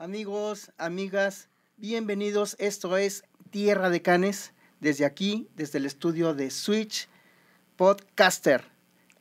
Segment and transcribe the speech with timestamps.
[0.00, 2.56] Amigos, amigas, bienvenidos.
[2.58, 7.06] Esto es Tierra de Canes, desde aquí, desde el estudio de Switch
[7.76, 8.64] Podcaster.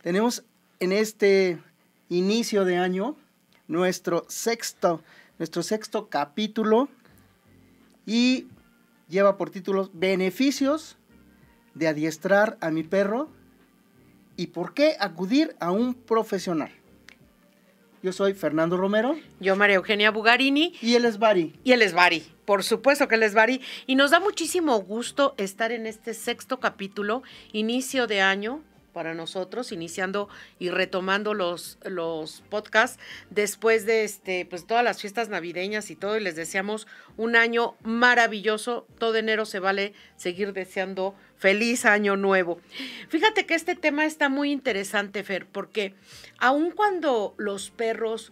[0.02, 0.46] Tenemos
[0.80, 1.62] en este
[2.08, 3.18] inicio de año
[3.68, 5.04] nuestro sexto,
[5.38, 6.88] nuestro sexto capítulo
[8.06, 8.48] y
[9.10, 10.96] lleva por títulos Beneficios
[11.74, 13.28] de adiestrar a mi perro
[14.38, 16.72] y por qué acudir a un profesional.
[18.02, 19.20] Yo soy Fernando Romero.
[19.42, 20.74] Yo, María Eugenia Bugarini.
[20.82, 21.54] Y él es Bari.
[21.66, 22.24] Y él es Bari.
[22.46, 23.62] Por supuesto que él es Bari.
[23.88, 29.72] Y nos da muchísimo gusto estar en este sexto capítulo, inicio de año, para nosotros,
[29.72, 33.00] iniciando y retomando los, los podcasts
[33.30, 36.88] después de este, pues todas las fiestas navideñas y todo, y les deseamos
[37.18, 38.88] un año maravilloso.
[38.98, 42.60] Todo enero se vale seguir deseando feliz año nuevo.
[43.08, 45.96] Fíjate que este tema está muy interesante, Fer, porque
[46.38, 48.32] aun cuando los perros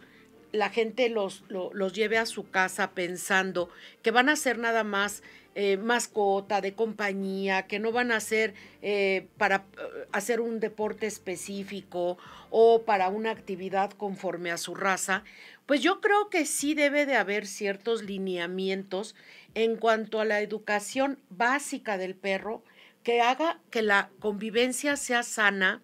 [0.52, 3.70] la gente los, los, lleve a su casa pensando
[4.02, 5.22] que van a ser nada más
[5.55, 11.08] eh, mascota, de compañía, que no van a ser eh, para eh, hacer un deporte
[11.08, 12.17] específico
[12.49, 15.23] o para una actividad conforme a su raza,
[15.66, 19.16] pues yo creo que sí debe de haber ciertos lineamientos
[19.53, 22.61] en cuanto a la educación básica del perro
[23.08, 25.81] que haga que la convivencia sea sana,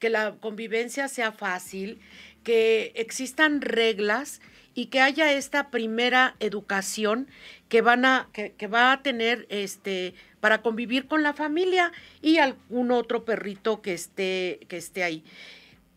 [0.00, 2.00] que la convivencia sea fácil,
[2.42, 4.40] que existan reglas
[4.74, 7.28] y que haya esta primera educación
[7.68, 12.90] que van a, que, va a tener este para convivir con la familia y algún
[12.90, 15.22] otro perrito que esté, que esté ahí.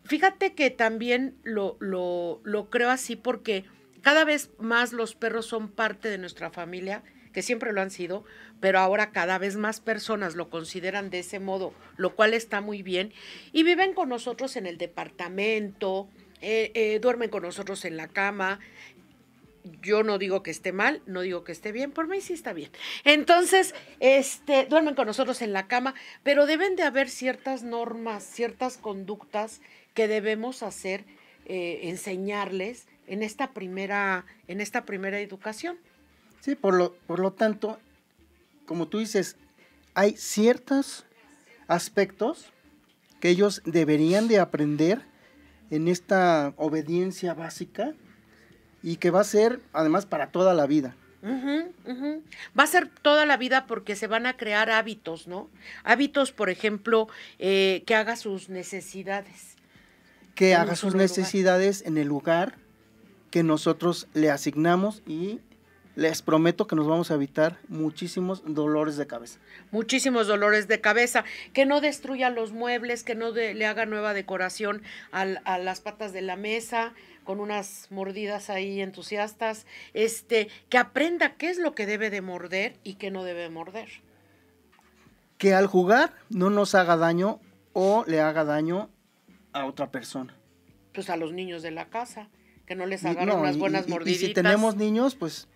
[0.03, 3.66] Fíjate que también lo, lo, lo creo así porque
[4.03, 7.02] cada vez más los perros son parte de nuestra familia,
[7.34, 8.25] que siempre lo han sido,
[8.59, 12.83] pero ahora cada vez más personas lo consideran de ese modo, lo cual está muy
[12.83, 13.13] bien,
[13.52, 16.08] y viven con nosotros en el departamento,
[16.41, 18.59] eh, eh, duermen con nosotros en la cama.
[19.81, 22.53] Yo no digo que esté mal, no digo que esté bien, por mí sí está
[22.53, 22.72] bien.
[23.03, 28.78] Entonces, este, duermen con nosotros en la cama, pero deben de haber ciertas normas, ciertas
[28.78, 29.62] conductas
[29.94, 31.03] que debemos hacer,
[31.46, 35.78] eh, enseñarles en esta primera, en esta primera educación.
[36.40, 37.78] Sí, por lo, por lo tanto,
[38.67, 39.38] como tú dices,
[39.95, 41.05] hay ciertos
[41.67, 42.45] aspectos
[43.19, 45.01] que ellos deberían de aprender
[45.72, 47.94] en esta obediencia básica
[48.83, 50.95] y que va a ser además para toda la vida.
[52.57, 55.49] Va a ser toda la vida porque se van a crear hábitos, ¿no?
[55.84, 57.07] Hábitos, por ejemplo,
[57.39, 59.55] eh, que haga sus necesidades.
[60.35, 62.55] Que haga sus necesidades en el lugar
[63.31, 65.39] que nosotros le asignamos y
[65.97, 69.40] les prometo que nos vamos a evitar muchísimos dolores de cabeza.
[69.72, 71.25] Muchísimos dolores de cabeza.
[71.53, 76.22] Que no destruya los muebles, que no le haga nueva decoración a las patas de
[76.22, 76.94] la mesa
[77.24, 79.66] con unas mordidas ahí entusiastas.
[79.96, 83.90] Este, que aprenda qué es lo que debe de morder y qué no debe morder.
[85.40, 87.40] Que al jugar no nos haga daño
[87.74, 88.91] o le haga daño
[89.52, 90.38] a otra persona.
[90.94, 92.29] Pues a los niños de la casa,
[92.68, 94.22] que no les hagan unas buenas mordiditas.
[94.22, 95.47] Y si tenemos niños, pues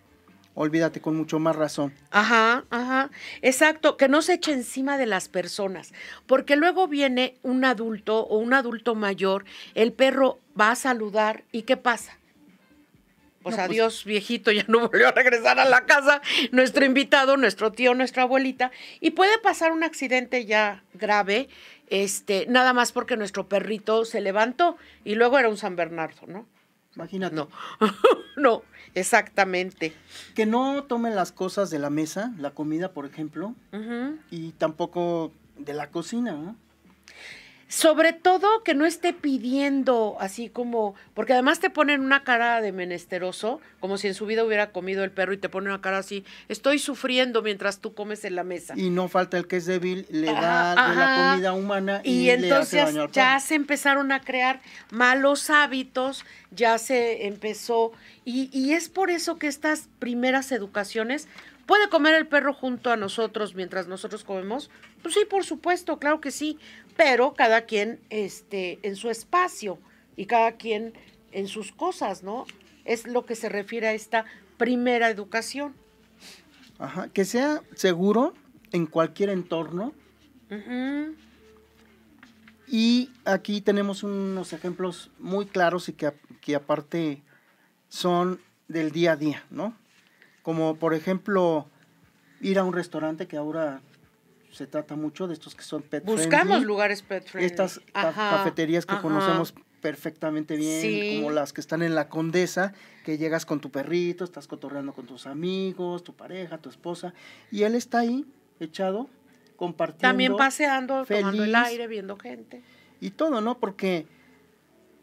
[0.56, 1.94] olvídate con mucho más razón.
[2.09, 3.09] Ajá, ajá,
[3.41, 5.94] exacto, que no se eche encima de las personas,
[6.28, 9.45] porque luego viene un adulto o un adulto mayor,
[9.75, 12.17] el perro va a saludar y ¿qué pasa?
[13.44, 17.95] Pues, adiós, viejito, ya no volvió a regresar a la casa, nuestro invitado, nuestro tío,
[17.95, 21.50] nuestra abuelita, y puede pasar un accidente ya grave,
[21.88, 26.45] este, nada más porque nuestro perrito se levantó y luego era un San Bernardo, ¿no?
[26.96, 27.35] Imagínate.
[27.35, 27.47] No,
[28.38, 28.63] no,
[28.96, 29.94] exactamente.
[30.35, 33.56] Que no tomen las cosas de la mesa, la comida, por ejemplo,
[34.29, 36.56] y tampoco de la cocina, ¿no?
[37.72, 42.74] Sobre todo que no esté pidiendo así como, porque además te ponen una cara de
[42.74, 46.00] menesteroso, como si en su vida hubiera comido el perro y te ponen una cara
[46.00, 48.74] así, estoy sufriendo mientras tú comes en la mesa.
[48.76, 52.30] Y no falta el que es débil, le da de la comida humana y, y
[52.32, 54.59] entonces ya se empezaron a crear
[54.90, 57.94] malos hábitos, ya se empezó,
[58.26, 61.29] y, y es por eso que estas primeras educaciones
[61.72, 64.70] ¿Puede comer el perro junto a nosotros mientras nosotros comemos?
[65.02, 66.59] Pues sí, por supuesto, claro que sí,
[66.97, 69.79] pero cada quien este, en su espacio
[70.16, 70.93] y cada quien
[71.32, 72.46] en sus cosas, ¿no?
[72.85, 74.26] Es lo que se refiere a esta
[74.58, 75.73] primera educación.
[76.79, 78.34] Ajá, que sea seguro
[78.72, 79.93] en cualquier entorno.
[82.67, 87.22] Y aquí tenemos unos ejemplos muy claros y que, que aparte
[87.88, 89.76] son del día a día, ¿no?
[90.41, 91.67] Como por ejemplo
[92.41, 93.82] ir a un restaurante que ahora
[94.52, 97.46] se trata mucho de estos que son pet Buscamos lugares pet friendly.
[97.50, 101.16] Estas cafeterías que conocemos perfectamente bien, Sí.
[101.18, 105.08] como las que están en la condesa, que llegas con tu perrito, estás cotorreando con
[105.08, 107.14] tus amigos, tu pareja, tu esposa,
[107.50, 108.26] y él está ahí,
[108.59, 109.09] echado,
[109.56, 110.08] compartiendo.
[110.08, 111.68] También paseando, tomando el feliz.
[111.68, 112.62] aire, viendo gente.
[113.00, 113.58] Y todo, ¿no?
[113.58, 114.06] Porque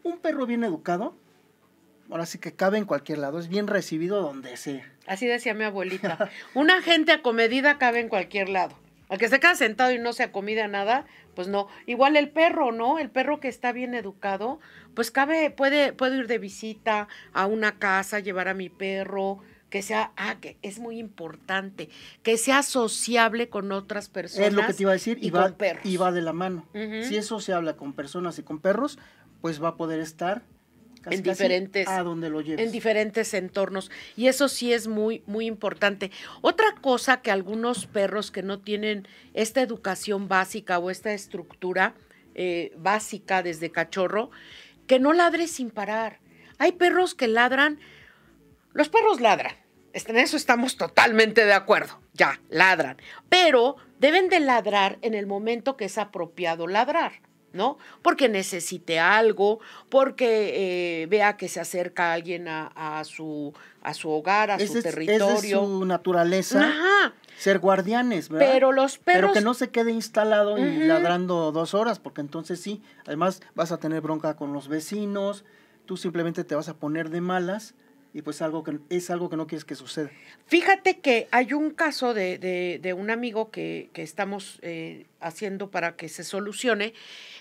[0.03, 1.13] un perro bien educado,
[2.09, 4.89] ahora sí que cabe en cualquier lado, es bien recibido donde sea.
[5.07, 6.29] Así decía mi abuelita.
[6.53, 8.77] Una gente acomedida cabe en cualquier lado.
[9.09, 11.67] Al que se queda sentado y no se acomida nada, pues no.
[11.87, 12.99] Igual el perro, ¿no?
[12.99, 14.59] El perro que está bien educado,
[14.93, 19.39] pues cabe, puede, puedo ir de visita a una casa, llevar a mi perro,
[19.69, 21.89] que sea, ah, que es muy importante,
[22.23, 24.47] que sea sociable con otras personas.
[24.49, 25.85] Es lo que te iba a decir, y, y va, con perros.
[25.85, 26.67] y va de la mano.
[26.73, 27.03] Ujú.
[27.03, 28.99] Si eso se habla con personas y con perros,
[29.41, 30.43] pues va a poder estar
[31.01, 32.65] casi, En diferentes- a donde lo lleves.
[32.65, 33.91] en diferentes entornos.
[34.15, 36.11] Y eso sí es muy, muy importante.
[36.41, 41.95] Otra cosa que algunos perros que no tienen esta educación básica o esta estructura
[42.35, 44.29] eh, básica desde cachorro,
[44.87, 46.19] que no ladre sin parar.
[46.57, 47.79] Hay perros que ladran,
[48.73, 49.53] los perros ladran.
[49.93, 51.99] En eso estamos totalmente de acuerdo.
[52.13, 52.97] Ya, ladran.
[53.27, 57.13] Pero deben de ladrar en el momento que es apropiado ladrar.
[57.53, 57.77] ¿No?
[58.01, 59.59] Porque necesite algo,
[59.89, 64.77] porque eh, vea que se acerca alguien a, a su, a su hogar, a su
[64.77, 65.63] es- territorio.
[65.63, 68.47] es su naturaleza, Ajá, ser guardianes, ¿verdad?
[68.51, 69.21] pero los perros...
[69.21, 73.71] Pero que no se quede instalado y ladrando dos horas, porque entonces sí, además vas
[73.71, 75.45] a tener bronca con los vecinos,
[75.85, 77.73] tú simplemente te vas a poner de malas
[78.13, 80.09] y pues algo que es algo que no quieres que suceda.
[80.47, 85.69] Fíjate que hay un caso de, de- de un amigo que, que estamos eh, haciendo
[85.69, 86.93] para que se solucione,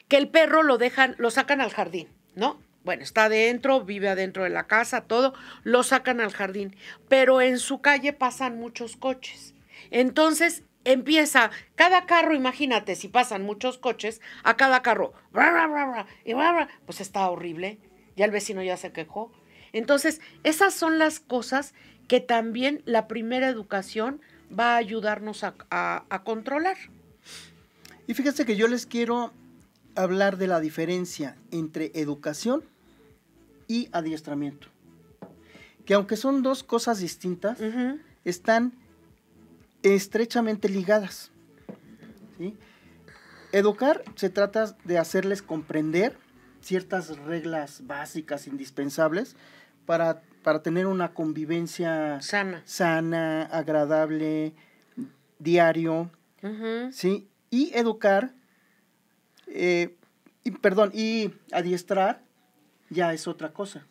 [0.08, 2.60] que el perro lo dejan, lo sacan al jardín, ¿no?
[2.84, 6.74] Bueno, está adentro, vive adentro de la casa, todo, lo sacan al jardín,
[7.08, 9.54] pero en su calle pasan muchos coches.
[9.90, 15.12] Entonces empieza, cada carro, imagínate, si pasan muchos coches, a cada carro,
[16.24, 16.32] y
[16.86, 17.78] pues está horrible,
[18.16, 19.32] ya el vecino ya se quejó.
[19.72, 21.74] Entonces, esas son las cosas
[22.06, 24.22] que también la primera educación
[24.58, 25.54] va a ayudarnos a-
[26.08, 26.78] a controlar.
[28.06, 29.34] Y fíjense que yo les quiero
[29.98, 32.62] hablar de la diferencia entre educación
[33.66, 34.68] y adiestramiento.
[35.84, 37.58] Que aunque son dos cosas distintas,
[38.24, 38.74] están
[39.82, 41.30] estrechamente ligadas.
[42.38, 42.56] ¿sí?
[43.52, 46.16] Educar se trata de hacerles comprender
[46.60, 49.36] ciertas reglas básicas, indispensables,
[49.86, 52.62] para, para tener una convivencia Sana.
[52.66, 54.54] sana, agradable,
[55.38, 56.10] diario.
[56.92, 57.28] ¿sí?
[57.50, 58.34] Y educar,
[59.50, 59.94] eh,
[60.44, 62.20] y, perdón, y adiestrar
[62.90, 63.84] ya es otra cosa,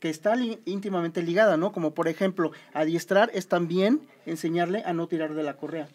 [0.00, 1.72] que está li- íntimamente ligada, ¿no?
[1.72, 5.88] Como por ejemplo, adiestrar es también enseñarle a no tirar de la correa.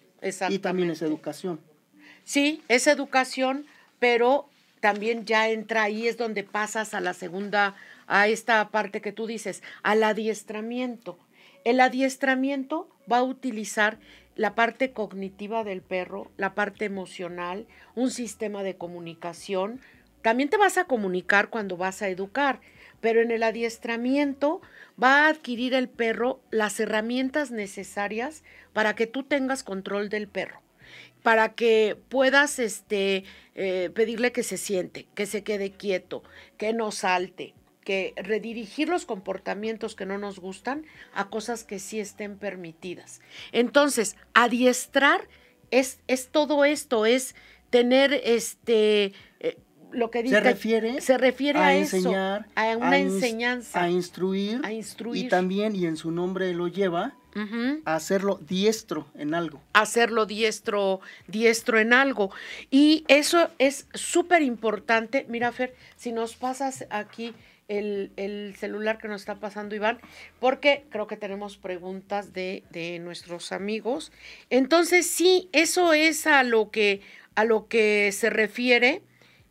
[0.49, 1.59] Y también es educación.
[2.23, 3.65] Sí, es educación,
[3.99, 4.49] pero
[4.79, 7.75] también ya entra ahí, es donde pasas a la segunda,
[8.07, 11.19] a esta parte que tú dices, al adiestramiento.
[11.65, 13.99] El adiestramiento va a utilizar
[14.37, 19.81] la parte cognitiva del perro, la parte emocional, un sistema de comunicación.
[20.21, 22.61] También te vas a comunicar cuando vas a educar,
[23.01, 24.61] pero en el adiestramiento
[25.01, 28.43] va a adquirir el perro las herramientas necesarias
[28.73, 30.61] para que tú tengas control del perro
[31.23, 33.25] para que puedas este,
[33.55, 36.23] eh, pedirle que se siente, que se quede quieto,
[36.57, 37.53] que no salte,
[37.87, 43.21] que redirigir los comportamientos que no nos gustan a cosas que sí estén permitidas.
[43.53, 45.29] Entonces, adiestrar
[45.71, 47.33] es, es todo esto, es
[47.69, 49.57] tener este eh,
[49.93, 53.89] lo que dice Se refiere se refiere a, a eso, enseñar, a una enseñanza, a
[53.89, 55.25] instruir, a instruir.
[55.25, 57.15] y también, y en su nombre lo lleva,
[57.85, 59.61] a hacerlo diestro en algo.
[59.71, 62.31] hacerlo diestro, diestro en algo.
[62.69, 65.25] Y eso es súper importante.
[65.29, 67.33] Mira, Fer, si nos pasas aquí
[67.67, 69.99] el, el celular que nos está pasando Iván,
[70.39, 74.11] porque creo que tenemos preguntas de, de nuestros amigos.
[74.49, 77.01] Entonces, sí, eso es a lo que,
[77.35, 79.01] a lo que se refiere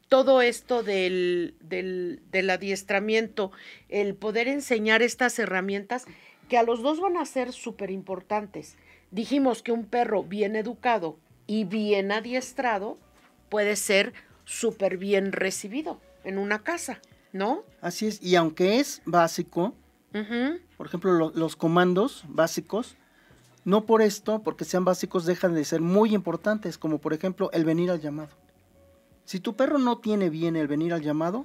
[0.08, 3.50] todo esto del, del, del adiestramiento,
[3.88, 6.04] el poder enseñar estas herramientas
[6.48, 8.76] que a los dos van a ser súper importantes.
[9.10, 11.18] Dijimos que un perro bien educado
[11.48, 12.98] y bien adiestrado
[13.48, 14.12] puede ser
[14.44, 17.00] súper bien recibido en una casa,
[17.36, 17.62] ¿no?
[17.80, 19.74] Así es, y aunque es básico,
[20.78, 22.96] por ejemplo, lo- los comandos básicos,
[23.64, 27.64] no por esto, porque sean básicos, dejan de ser muy importantes, como por ejemplo el
[27.64, 28.30] venir al llamado.
[29.24, 31.44] Si tu perro no tiene bien el venir al llamado,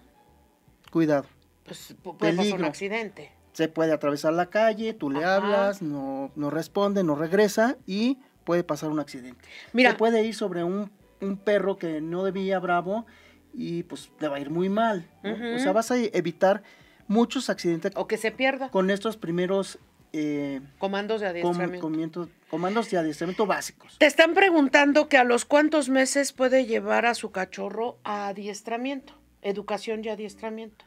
[0.91, 1.25] cuidado.
[1.65, 2.67] Pues pu- puede pasar un Peligro.
[2.67, 3.31] accidente.
[3.53, 5.35] Se puede atravesar la calle, tú le Ajá.
[5.35, 9.43] hablas, no, no responde, no regresa y puede pasar un accidente.
[9.73, 13.05] Mira, Se puede ir sobre un, un perro que no debía bravo
[13.53, 15.09] y pues le va a ir muy mal.
[15.23, 16.63] O sea, vas a evitar
[17.07, 18.69] muchos accidentes O que se pierda.
[18.69, 19.79] con estos primeros
[20.13, 21.81] eh, Comandos de com- adiestramiento.
[21.87, 23.97] comientos- comandos de adiestramiento básicos.
[23.97, 29.13] Te están preguntando que a los cuántos meses puede llevar a su cachorro a adiestramiento,
[29.41, 30.83] educación y adiestramiento.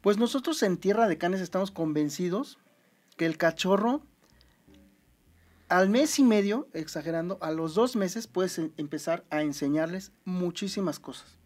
[0.00, 2.58] Pues nosotros en Tierra de Canes estamos convencidos
[3.16, 4.02] que el cachorro
[5.68, 10.98] al mes y medio, exagerando, a los dos meses puedes em- empezar a enseñarles muchísimas
[10.98, 11.38] cosas.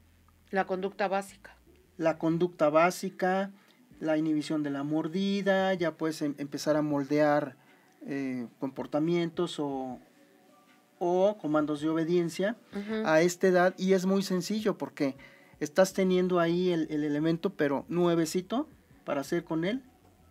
[0.54, 1.56] La conducta básica.
[1.96, 3.50] La conducta básica,
[3.98, 7.56] la inhibición de la mordida, ya puedes em- empezar a moldear
[8.06, 9.98] eh, comportamientos o,
[11.00, 12.56] o comandos de obediencia
[13.04, 15.16] a esta edad y es muy sencillo porque
[15.58, 18.68] estás teniendo ahí el, el elemento pero nuevecito
[19.04, 19.82] para hacer con él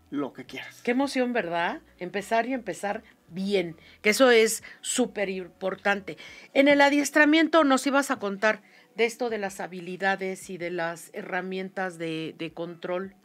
[0.10, 0.82] lo que quieras.
[0.84, 1.82] Qué emoción, ¿verdad?
[2.00, 6.18] Empezar y empezar bien, que eso es súper importante.
[6.54, 8.62] En el adiestramiento nos ibas a contar
[8.96, 13.16] de esto de las habilidades y de las herramientas de, de control.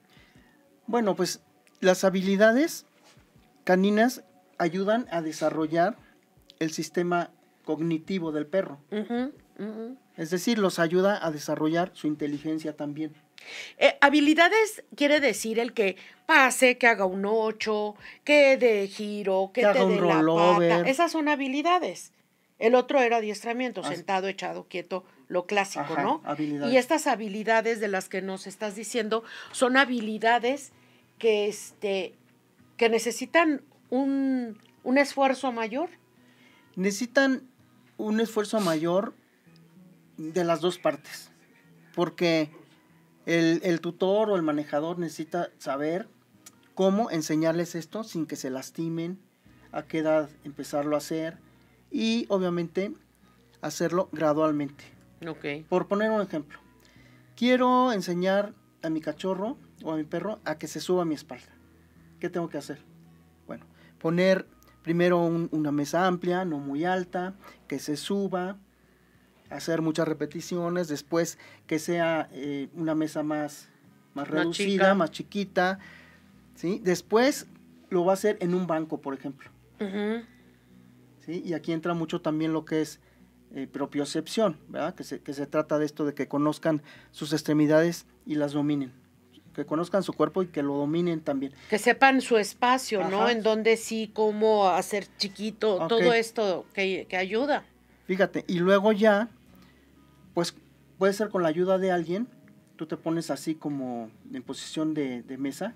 [0.87, 1.43] Bueno, pues
[1.81, 2.87] las habilidades
[3.65, 4.25] caninas
[4.57, 5.97] ayudan a desarrollar
[6.59, 7.31] el sistema
[7.65, 8.81] cognitivo del perro.
[10.17, 13.13] Es decir, los ayuda a desarrollar su inteligencia también.
[13.79, 19.63] Eh, habilidades quiere decir el que pase, que haga un ocho, que de giro, que,
[19.63, 20.89] Que te dé la pata.
[20.89, 22.13] Esas son habilidades.
[22.59, 26.21] El otro era adiestramiento, sentado, echado, quieto, lo clásico, Ajá, ¿no?
[26.25, 26.75] habilidades.
[26.75, 30.73] Y estas habilidades de las que nos estás diciendo son habilidades
[31.19, 32.15] que, este,
[32.77, 35.89] que necesitan un, un esfuerzo mayor.
[36.75, 37.49] Necesitan
[37.97, 39.15] un esfuerzo mayor
[40.17, 41.31] de las dos partes,
[41.95, 42.51] porque
[43.29, 46.09] el, el tutor o el manejador necesita saber
[46.75, 49.19] cómo enseñarles esto sin que se lastimen,
[49.71, 51.37] a qué edad empezarlo a hacer
[51.91, 52.93] y obviamente
[53.61, 54.85] hacerlo gradualmente.
[55.29, 55.67] Ok.
[55.69, 56.59] Por poner un ejemplo,
[57.37, 61.15] quiero enseñar a mi cachorro o a mi perro a que se suba a mi
[61.15, 61.53] espalda.
[62.21, 62.79] ¿Qué tengo que hacer?
[63.47, 63.67] Bueno,
[63.99, 64.47] poner
[64.83, 67.35] primero un- una mesa amplia, no muy alta,
[67.67, 68.57] que se suba,
[69.51, 73.69] hacer muchas repeticiones, después que sea eh, una mesa más,
[74.15, 74.95] más reducida, chica.
[74.95, 75.79] más chiquita,
[76.55, 76.81] ¿sí?
[76.83, 77.47] Después
[77.91, 79.51] lo va a hacer en un banco, por ejemplo.
[81.25, 81.43] ¿sí?
[81.45, 83.01] Y aquí entra mucho también lo que es
[83.55, 84.95] eh, propiocepción, ¿verdad?
[84.95, 88.93] Que se, que se trata de esto de que conozcan sus extremidades y las dominen.
[89.55, 91.53] Que conozcan su cuerpo y que lo dominen también.
[91.71, 93.29] Que sepan su espacio, ¿no?
[93.29, 97.65] En donde sí, cómo hacer chiquito, todo esto que, que ayuda.
[98.07, 99.29] Fíjate, y luego ya,
[100.39, 100.55] pues
[100.99, 102.29] puede ser con la ayuda de alguien,
[102.77, 105.75] tú te pones así como en posición de, mesa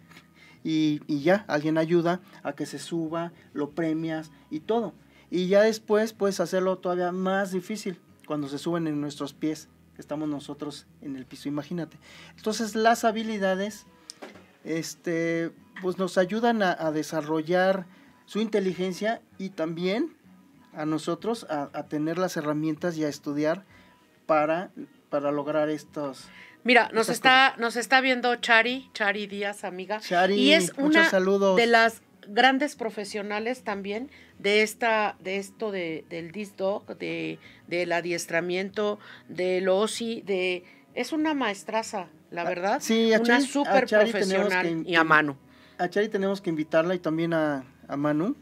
[0.62, 4.94] y, y ya, alguien ayuda a que se suba, lo premias y todo.
[5.32, 10.00] Y ya después puedes hacerlo todavía más difícil cuando se suben en nuestros pies, que
[10.00, 11.98] estamos nosotros en el piso, imagínate.
[12.36, 13.86] Entonces las habilidades,
[14.62, 15.50] este,
[15.80, 17.88] pues nos ayudan a, desarrollar
[18.26, 20.16] su inteligencia y también
[20.72, 23.64] a nosotros a tener las herramientas y a estudiar
[24.26, 24.70] para,
[25.10, 26.28] para lograr estos.
[26.64, 29.98] Mira, nos está, nos está viendo Chari, Chari Díaz, amiga.
[30.00, 31.56] Chari, y es una saludos.
[31.56, 37.90] de las grandes profesionales también de esta, de esto de, del disc dog, de, del
[37.92, 40.64] adiestramiento, del OSI, de
[40.94, 42.78] es una maestraza, la Ah, verdad.
[42.80, 45.36] sí, a una Chari- a Chari tenemos profesional que- y a mano.
[45.78, 48.36] A Chari tenemos que invitarla y también a, a Manu,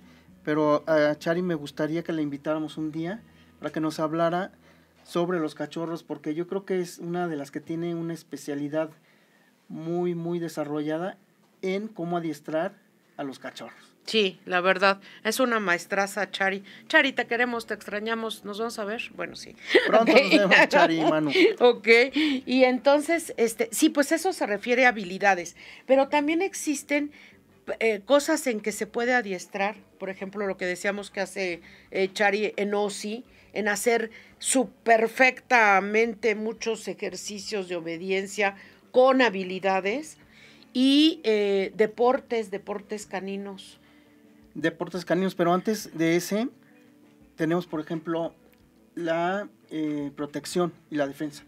[0.44, 3.22] pero a Chari me gustaría que la invitáramos un día
[3.60, 4.52] para que nos hablara
[5.10, 8.90] sobre los cachorros, porque yo creo que es una de las que tiene una especialidad
[9.68, 11.18] muy, muy desarrollada
[11.62, 12.74] en cómo adiestrar
[13.16, 13.74] a los cachorros.
[14.06, 16.62] Sí, la verdad, es una maestraza, Chari.
[16.86, 19.02] Chari, te queremos, te extrañamos, ¿nos vamos a ver?
[19.16, 19.56] Bueno, sí.
[19.88, 20.18] Pronto Ok.
[20.22, 21.30] nos vemos, Chari y Manu.
[21.58, 21.88] Ok,
[22.46, 27.10] y entonces, este, sí, pues eso se refiere a habilidades, pero también existen
[27.80, 32.08] eh, cosas en que se puede adiestrar, por ejemplo, lo que decíamos que hace eh,
[32.12, 38.56] Chari en OSI, en hacer su perfectamente muchos ejercicios de obediencia
[38.92, 40.18] con habilidades
[40.72, 43.78] y eh, deportes, deportes caninos.
[44.54, 46.48] deportes caninos, pero antes de ese
[47.36, 48.34] tenemos, por ejemplo,
[48.94, 51.44] la eh, protección y la defensa,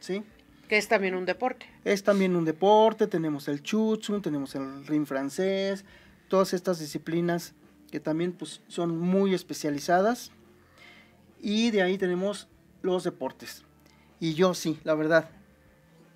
[0.00, 0.22] ¿sí?
[0.68, 1.66] Que es también un deporte.
[1.84, 5.84] Es también un deporte, tenemos el chutsu, tenemos el ring francés,
[6.28, 7.54] todas estas disciplinas
[7.90, 10.32] que también pues, son muy especializadas.
[11.42, 12.48] Y de ahí tenemos
[12.80, 13.64] los deportes.
[14.20, 15.28] Y yo sí, la verdad.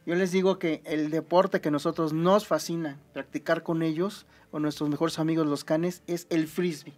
[0.06, 4.88] Yo les digo que el deporte que nosotros nos fascina practicar con ellos, o nuestros
[4.88, 6.94] mejores amigos los canes, es el frisbee.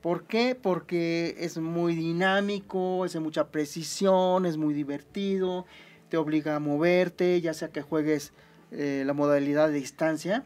[0.00, 0.54] ¿Por qué?
[0.54, 5.66] Porque es muy dinámico, es de mucha precisión, es muy divertido,
[6.08, 8.32] te obliga a moverte, ya sea que juegues
[8.70, 10.44] eh, la modalidad de distancia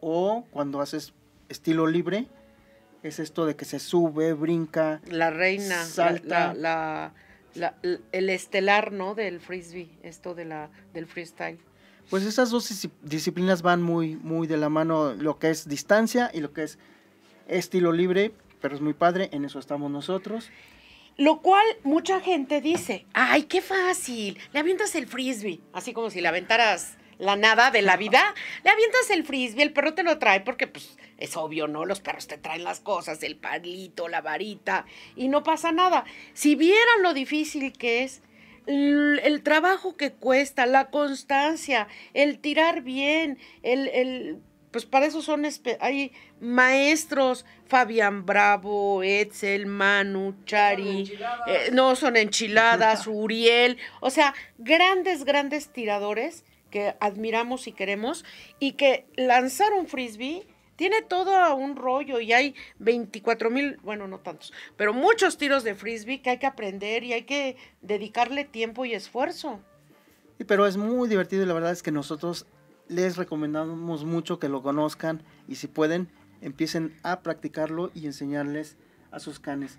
[0.00, 1.14] o cuando haces
[1.48, 2.26] estilo libre,
[3.02, 5.00] es esto de que se sube, brinca.
[5.08, 6.54] La reina, salta.
[6.54, 7.12] La,
[7.54, 7.74] la,
[8.12, 9.14] el estelar, ¿no?
[9.14, 11.58] Del frisbee, esto de la, del freestyle.
[12.10, 16.40] Pues esas dos disciplinas van muy, muy de la mano, lo que es distancia y
[16.40, 16.78] lo que es
[17.48, 20.50] estilo libre, pero es muy padre, en eso estamos nosotros.
[21.16, 26.20] Lo cual mucha gente dice, ay, qué fácil, le avientas el frisbee, así como si
[26.20, 30.18] le aventaras la nada de la vida, le avientas el frisbee, el perro te lo
[30.18, 31.84] trae porque pues es obvio, ¿no?
[31.84, 34.86] Los perros te traen las cosas, el palito, la varita,
[35.16, 36.04] y no pasa nada.
[36.34, 38.22] Si vieran lo difícil que es,
[38.66, 44.38] el, trabajo que cuesta, la constancia, el tirar bien, el, el
[44.72, 45.46] pues para eso son,
[45.80, 51.12] hay maestros, Fabián Bravo, Etzel, Manu, Chari,
[51.46, 58.24] eh, no son enchiladas, Uriel, o sea, grandes, grandes tiradores que admiramos y queremos
[58.58, 64.18] y que lanzar un frisbee tiene todo un rollo y hay 24 mil, bueno, no
[64.18, 68.84] tantos, pero muchos tiros de frisbee que hay que aprender y hay que dedicarle tiempo
[68.84, 69.60] y esfuerzo.
[70.38, 72.46] Sí, pero es muy divertido y la verdad es que nosotros
[72.88, 76.08] les recomendamos mucho que lo conozcan y si pueden,
[76.40, 78.76] empiecen a practicarlo y enseñarles
[79.10, 79.78] a sus canes.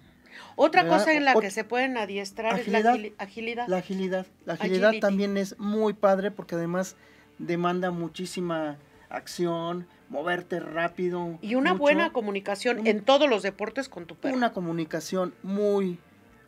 [0.56, 2.80] Otra cosa en la que se pueden adiestrar es la
[3.18, 3.68] agilidad.
[3.68, 4.28] La agilidad.
[4.46, 6.96] La agilidad también es muy padre porque además
[7.38, 8.78] demanda muchísima
[9.10, 11.40] acción, moverte rápido.
[11.42, 14.36] Y una buena comunicación en todos los deportes con tu perro.
[14.36, 15.98] Una comunicación muy,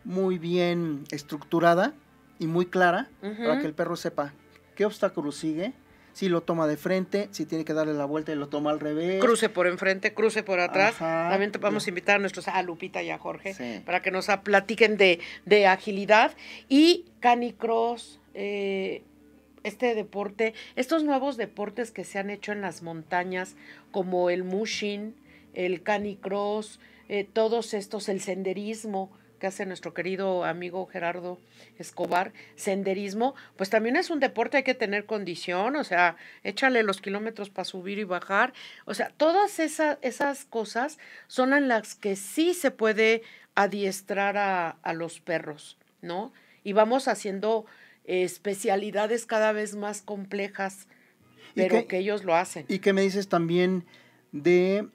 [0.03, 1.93] muy bien estructurada
[2.37, 4.33] y muy clara para que el perro sepa
[4.75, 5.73] qué obstáculo sigue,
[6.13, 8.79] si lo toma de frente, si tiene que darle la vuelta y lo toma al
[8.79, 9.19] revés.
[9.19, 10.95] Cruce por enfrente, cruce por atrás.
[10.99, 14.95] También vamos a invitar a nuestros, a Lupita y a Jorge, para que nos platiquen
[14.95, 16.33] de, de agilidad.
[16.69, 19.03] Y canicross, eh,
[19.65, 23.55] este deporte, estos nuevos deportes que se han hecho en las montañas,
[23.91, 25.15] como el mushing,
[25.53, 26.79] el canicross,
[27.09, 31.39] eh, todos estos, el senderismo, que hace nuestro querido amigo Gerardo
[31.77, 37.01] Escobar, senderismo, pues también es un deporte, hay que tener condición, o sea, échale los
[37.01, 38.53] kilómetros para subir y bajar,
[38.85, 43.23] o sea, todas esas, esas cosas son en las que sí se puede
[43.55, 46.31] adiestrar a, a los perros, ¿no?
[46.63, 47.65] Y vamos haciendo
[48.07, 50.87] especialidades cada vez más complejas,
[51.53, 52.65] pero que ellos lo hacen.
[52.67, 53.85] ¿Y qué me dices también
[54.31, 54.87] de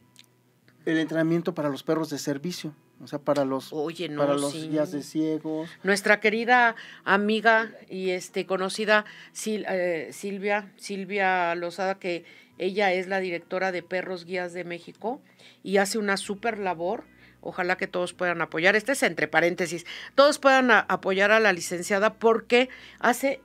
[0.85, 2.75] el entrenamiento para los perros de servicio?
[3.03, 3.73] O sea, para los,
[4.17, 5.71] para los guías de ciegos.
[5.83, 9.07] Nuestra querida amiga y este conocida
[9.47, 12.25] eh, Silvia, Silvia Lozada, que
[12.59, 15.23] ella es la directora de Perros Guías de México
[15.63, 17.05] y hace una súper labor.
[17.41, 18.77] Ojalá que todos puedan apoyar.
[18.77, 19.87] Este es entre paréntesis.
[20.15, 23.41] Todos puedan apoyar a la licenciada porque hace,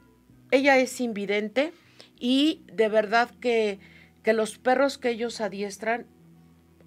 [0.51, 1.73] ella es invidente
[2.19, 3.79] y de verdad que,
[4.23, 6.05] que los perros que ellos adiestran,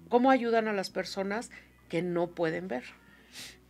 [0.09, 1.51] cómo ayudan a las personas
[1.87, 2.83] que no pueden ver.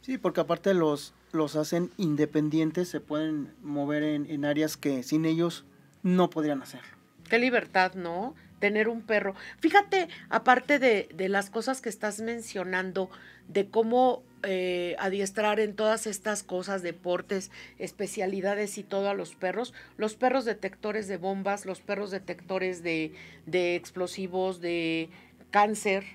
[0.02, 5.66] Sí, porque aparte los, los hacen independientes, se pueden mover en, áreas que sin ellos
[6.04, 6.82] no podrían hacer.
[7.30, 8.36] Qué libertad, ¿no?
[8.60, 9.36] Tener un perro.
[9.60, 13.10] Fíjate, aparte de, de las cosas que estás mencionando,
[13.48, 19.74] de cómo eh, adiestrar en todas estas cosas, deportes, especialidades y todo a los perros,
[19.98, 23.12] los perros detectores de bombas, los perros detectores de,
[23.48, 25.10] de explosivos, de
[25.52, 26.06] cáncer,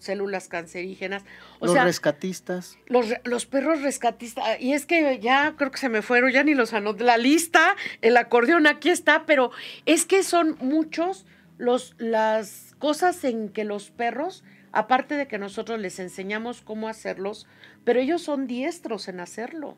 [0.00, 1.22] células cancerígenas.
[1.62, 2.76] los rescatistas.
[2.88, 4.60] Los, los, perros rescatistas.
[4.60, 7.04] Y es que ya creo que se me fueron, ya ni los anoté.
[7.04, 9.50] La lista, el acordeón aquí está, pero
[9.86, 11.24] es que son muchos
[11.62, 17.46] los, las cosas en que los perros, aparte de que nosotros les enseñamos cómo hacerlos,
[17.84, 19.76] pero ellos son diestros en hacerlo.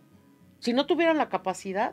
[0.60, 1.92] Si no tuvieran la capacidad.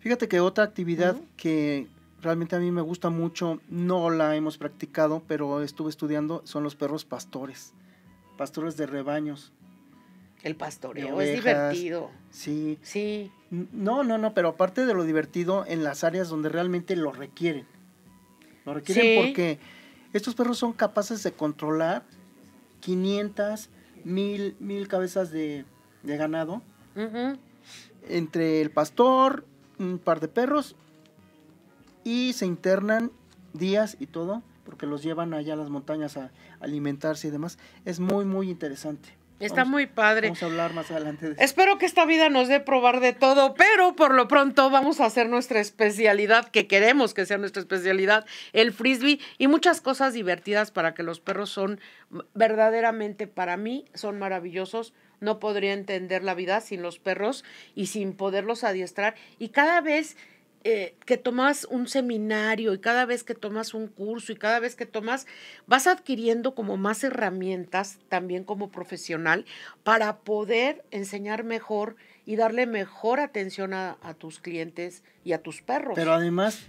[0.00, 1.86] Fíjate que otra actividad que
[2.20, 6.76] realmente a mí me gusta mucho, no la hemos practicado, pero estuve estudiando, son los
[6.76, 7.72] perros pastores,
[8.36, 9.50] pastores de rebaños.
[10.42, 12.10] El pastoreo es divertido.
[12.28, 12.78] Sí.
[12.82, 13.32] Sí.
[13.50, 17.64] No, no, no, pero aparte de lo divertido, en las áreas donde realmente lo requieren.
[18.66, 19.58] Lo requieren porque
[20.12, 22.04] estos perros son capaces de controlar
[22.80, 23.70] 500,
[24.04, 25.64] mil, mil cabezas de,
[26.02, 26.62] ganado.
[28.08, 29.46] Entre el pastor,
[29.78, 30.76] un par de perros
[32.04, 33.10] y se internan
[33.52, 37.58] días y todo, porque los llevan allá a las montañas a alimentarse y demás.
[37.84, 39.10] Es muy, muy interesante.
[39.38, 40.28] Está muy padre.
[40.28, 41.42] Vamos a hablar más adelante de eso.
[41.42, 45.06] Espero que esta vida nos dé probar de todo, pero por lo pronto vamos a
[45.06, 50.70] hacer nuestra especialidad, que queremos que sea nuestra especialidad, el frisbee y muchas cosas divertidas
[50.70, 51.80] para que los perros son
[52.34, 54.94] verdaderamente para mí, son maravillosos.
[55.20, 57.44] No podría entender la vida sin los perros
[57.74, 59.14] y sin poderlos adiestrar.
[59.38, 60.16] Y cada vez
[60.68, 64.74] eh, que tomas un seminario y cada vez que tomas un curso y cada vez
[64.74, 65.28] que tomas,
[65.68, 69.46] vas adquiriendo como más herramientas también como profesional
[69.84, 75.92] para poder enseñar mejor y darle mejor atención a, tus clientes y a tus perros.
[75.94, 76.66] Pero además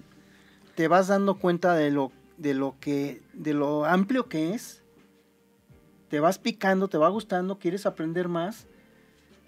[0.76, 4.84] te vas dando cuenta de lo, de lo que, de lo amplio que es.
[6.10, 8.68] Te vas picando, te va gustando, quieres aprender más.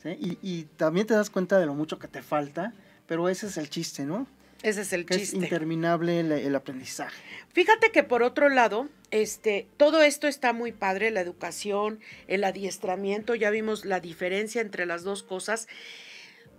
[0.04, 2.74] Y, y también te das cuenta de lo mucho que te falta,
[3.06, 4.26] pero ese es el chiste, ¿no?
[4.62, 5.24] Ese es el chiste.
[5.24, 7.22] Es interminable el, aprendizaje.
[7.54, 13.36] Fíjate que por otro lado, este, todo esto está muy padre, la educación, el adiestramiento,
[13.36, 15.68] ya vimos la diferencia entre las dos cosas.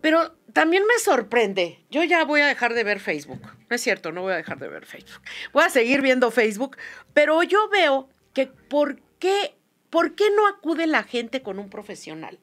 [0.00, 1.78] Pero también me sorprende.
[1.90, 3.42] Yo ya voy a dejar de ver Facebook.
[3.68, 5.20] No es cierto, no voy a dejar de ver Facebook.
[5.52, 6.78] Voy a seguir viendo Facebook,
[7.12, 9.54] pero yo veo que por qué,
[9.90, 12.38] por qué no acude la gente con un profesional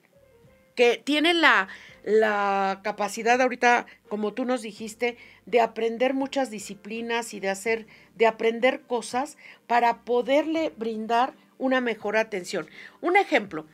[0.78, 1.68] que tiene la,
[2.08, 8.28] la capacidad ahorita, como tú nos dijiste, de aprender muchas disciplinas y de hacer, de
[8.28, 9.36] aprender cosas
[9.68, 12.70] para poderle brindar una mejor atención.
[13.02, 13.66] Un ejemplo,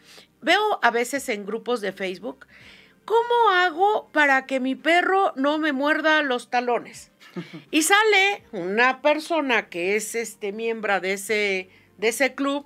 [0.41, 2.47] veo a veces en grupos de Facebook,
[3.05, 7.11] ¿cómo hago para que mi perro no me muerda los talones?
[7.69, 11.69] Y sale una persona que es este miembro de ese,
[11.99, 12.65] de ese club,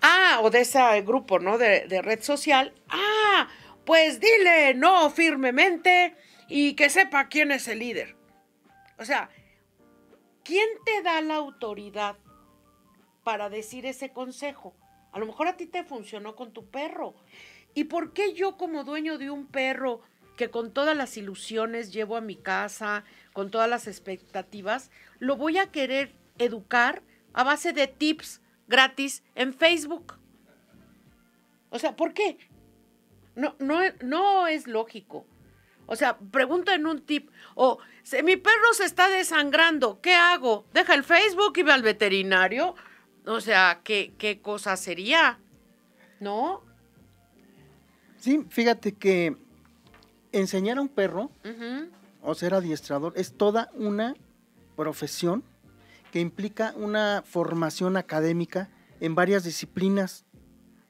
[0.00, 1.58] ah, o de ese grupo, ¿no?
[1.58, 3.48] De, de red social, ah,
[3.86, 6.16] pues dile no firmemente
[6.48, 8.16] y que sepa quién es el líder.
[8.98, 9.30] O sea,
[10.42, 12.16] ¿quién te da la autoridad
[13.22, 14.74] para decir ese consejo?
[15.12, 17.14] A lo mejor a ti te funcionó con tu perro.
[17.74, 20.02] ¿Y por qué yo como dueño de un perro
[20.36, 25.58] que con todas las ilusiones llevo a mi casa, con todas las expectativas, lo voy
[25.58, 30.18] a querer educar a base de tips gratis en Facebook?
[31.70, 32.38] O sea, ¿por qué?
[33.36, 35.24] No, no, no es lógico.
[35.86, 37.78] O sea, pregunto en un tip, o
[38.24, 40.66] mi perro se está desangrando, ¿qué hago?
[40.74, 42.74] ¿Deja el Facebook y ve al veterinario?
[43.24, 45.38] O sea, ¿qué, qué cosa sería?
[46.18, 46.62] ¿No?
[48.18, 49.36] Sí, fíjate que
[50.32, 51.30] enseñar a un perro
[52.22, 54.16] o ser adiestrador es toda una
[54.74, 55.44] profesión
[56.10, 58.68] que implica una formación académica
[59.00, 60.24] en varias disciplinas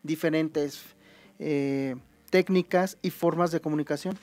[0.02, 0.96] diferentes.
[1.38, 1.96] Eh,
[2.30, 4.18] técnicas y formas de comunicación.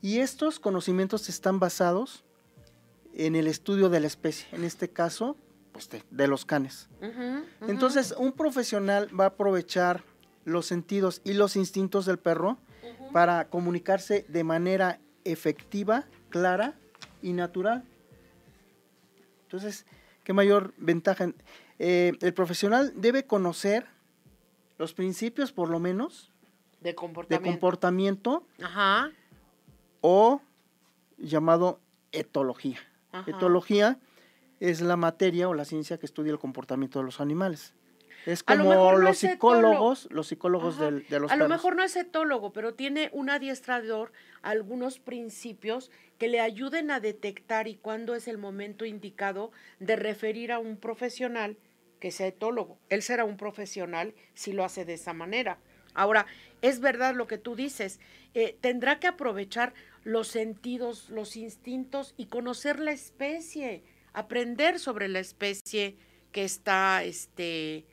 [0.00, 2.24] Y estos conocimientos están basados
[3.14, 5.36] en el estudio de la especie, en este caso,
[5.72, 6.88] pues de, los canes.
[7.66, 10.04] Entonces, un profesional va a aprovechar
[10.44, 12.58] los sentidos y los instintos del perro
[13.12, 16.74] para comunicarse de manera efectiva, clara
[17.22, 17.84] y natural.
[19.44, 19.86] Entonces,
[20.24, 21.32] ¿qué mayor ventaja?
[21.78, 23.86] Eh, el profesional debe conocer
[24.78, 26.30] los principios, por lo menos,
[26.80, 27.44] de comportamiento.
[27.44, 28.46] De comportamiento
[30.00, 30.40] O
[31.16, 31.80] llamado
[32.12, 32.78] etología.
[33.26, 33.98] Etología
[34.60, 37.74] es la materia o la ciencia que estudia el comportamiento de los animales.
[38.26, 42.74] Es como los psicólogos, los psicólogos de los A lo mejor no es etólogo, pero
[42.74, 44.12] tiene un adiestrador
[44.42, 50.52] algunos principios que le ayuden a detectar y cuándo es el momento indicado de referir
[50.52, 51.56] a un profesional
[52.00, 52.78] que sea etólogo.
[52.90, 55.58] Él será un profesional si lo hace de esa manera.
[55.94, 56.26] Ahora,
[56.62, 58.00] es verdad lo que tú dices,
[58.34, 65.20] eh, tendrá que aprovechar los sentidos, los instintos y conocer la especie, aprender sobre la
[65.20, 65.96] especie
[66.32, 67.86] que está este, eh,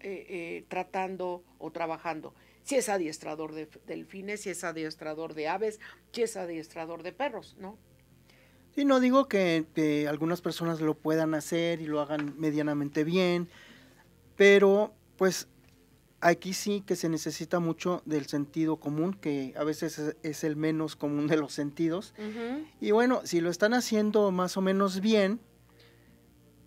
[0.00, 2.34] eh, tratando o trabajando.
[2.62, 5.80] Si es adiestrador de delfines, si es adiestrador de aves,
[6.12, 7.78] si es adiestrador de perros, ¿no?
[8.74, 13.48] Sí, no digo que algunas personas lo puedan hacer y lo hagan medianamente bien,
[14.36, 15.48] pero pues
[16.26, 20.96] aquí sí que se necesita mucho del sentido común, que a veces es, el menos
[20.96, 22.14] común de los sentidos.
[22.80, 25.40] Y bueno, si lo están haciendo más o menos bien,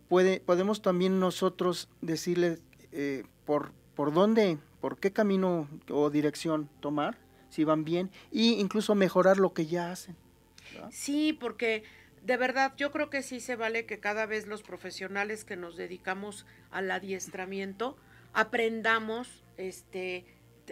[0.07, 7.17] puede, podemos también nosotros decirles eh, por, por dónde, por qué camino o dirección tomar,
[7.49, 10.15] si van bien, e incluso mejorar lo que ya hacen.
[10.91, 11.83] Sí, porque
[12.23, 15.75] de verdad yo creo que sí se vale que cada vez los profesionales que nos
[15.75, 17.97] dedicamos al adiestramiento,
[18.33, 20.25] aprendamos, este,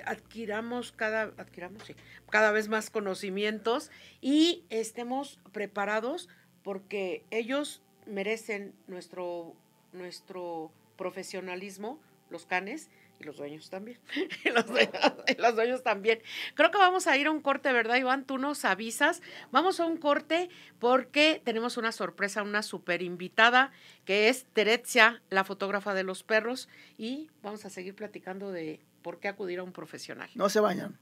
[0.05, 1.83] adquiramos cada, adquiramos,
[2.29, 6.29] cada vez más conocimientos y estemos preparados
[6.63, 9.55] porque ellos merecen nuestro,
[9.93, 13.99] nuestro profesionalismo, los canes, y los dueños también.
[14.43, 16.21] y, los dueños, también.
[16.55, 18.25] Creo que vamos a ir a un corte, ¿verdad, Iván?
[18.25, 19.21] Tú nos avisas.
[19.51, 20.49] Vamos a un corte
[20.79, 23.71] porque tenemos una sorpresa, una super invitada
[24.05, 26.69] que es Teretzia, la fotógrafa de los perros.
[26.97, 30.29] Y vamos a seguir platicando de por qué acudir a un profesional.
[30.35, 30.97] No se vayan.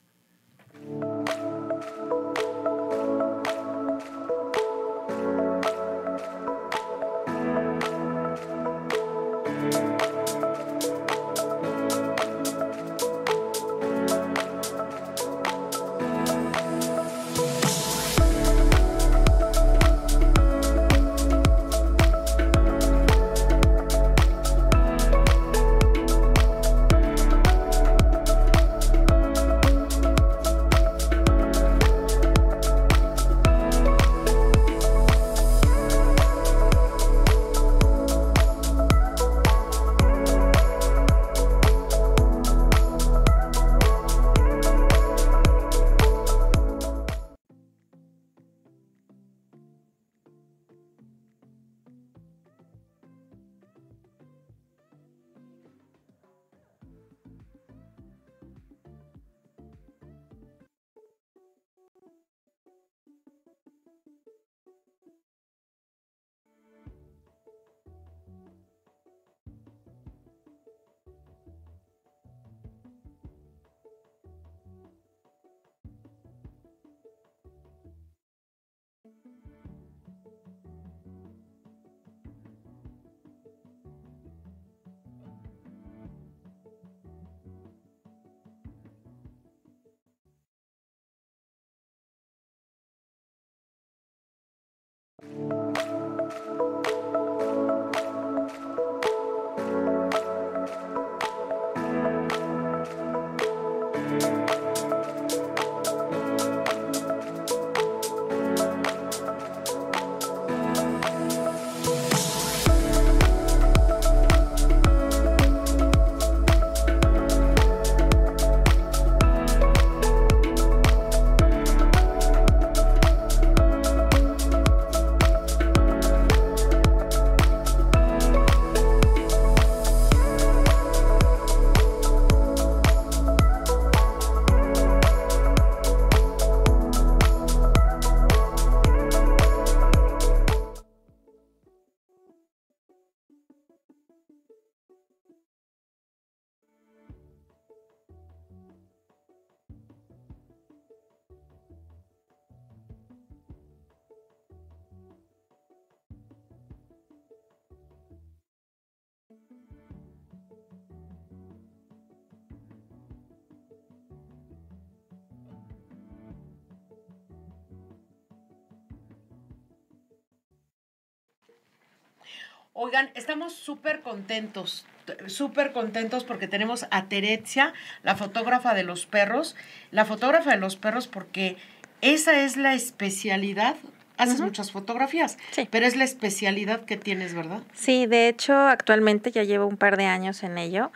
[172.96, 174.86] Oigan, estamos súper contentos,
[175.28, 179.58] súper contentos porque tenemos a Terezia, la fotógrafa de los perros,
[179.92, 181.58] la fotógrafa de los perros porque
[182.00, 183.76] esa es la especialidad.
[184.16, 185.68] Haces muchas fotografías, Sí.
[185.70, 187.64] pero es la especialidad que tienes, ¿verdad?
[187.74, 190.94] Sí, de hecho, actualmente ya llevo un par de años en ello.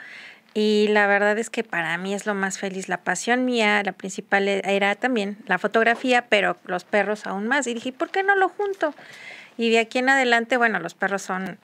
[0.53, 2.88] Y la verdad es que para mí es lo más feliz.
[2.88, 7.67] La pasión mía, la principal e- era también la fotografía, pero los perros aún más.
[7.67, 8.95] Y dije, ¿por qué no lo junto?
[9.60, 11.60] Y de aquí en adelante, bueno, los perros son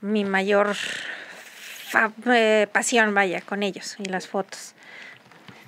[0.00, 0.76] mi mayor
[2.32, 4.76] eh, pasión, vaya, con ellos y las fotos.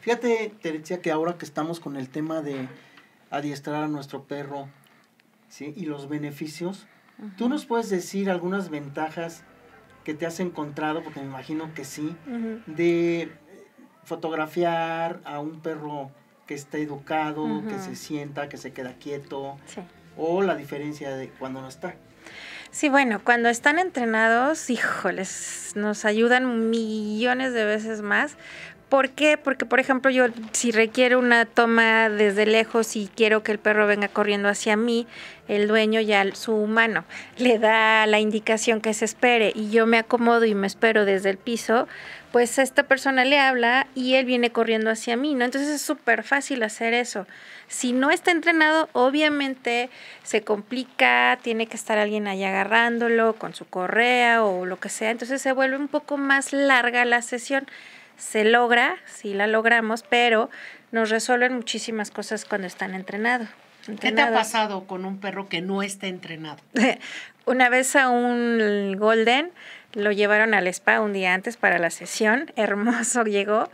[0.00, 2.68] Fíjate, Teresia, que ahora que estamos con el tema de
[3.30, 4.68] adiestrar a nuestro perro
[5.48, 5.74] ¿sí?
[5.76, 6.86] y los beneficios,
[7.36, 9.42] ¿tú nos puedes decir algunas ventajas
[10.04, 12.14] que te has encontrado, porque me imagino que sí,
[12.68, 13.32] de
[14.04, 16.12] fotografiar a un perro
[16.46, 19.80] que está educado, que se sienta, que se queda quieto, Sí.
[20.18, 21.94] O la diferencia de cuando no está?
[22.70, 28.36] Sí, bueno, cuando están entrenados, híjoles, nos ayudan millones de veces más.
[28.88, 29.36] ¿Por qué?
[29.36, 33.86] Porque, por ejemplo, yo si requiero una toma desde lejos y quiero que el perro
[33.86, 35.06] venga corriendo hacia mí,
[35.46, 37.04] el dueño ya, su humano,
[37.36, 41.28] le da la indicación que se espere y yo me acomodo y me espero desde
[41.28, 41.86] el piso,
[42.32, 45.44] pues esta persona le habla y él viene corriendo hacia mí, ¿no?
[45.44, 47.26] Entonces es súper fácil hacer eso.
[47.68, 49.90] Si no está entrenado, obviamente
[50.22, 55.10] se complica, tiene que estar alguien ahí agarrándolo con su correa o lo que sea,
[55.10, 57.66] entonces se vuelve un poco más larga la sesión.
[58.16, 60.50] Se logra, sí la logramos, pero
[60.92, 63.48] nos resuelven muchísimas cosas cuando están entrenados.
[64.00, 66.58] ¿Qué te ha pasado con un perro que no está entrenado?
[67.46, 69.50] Una vez a un Golden
[69.94, 72.50] lo llevaron al spa un día antes para la sesión.
[72.56, 73.70] Hermoso llegó.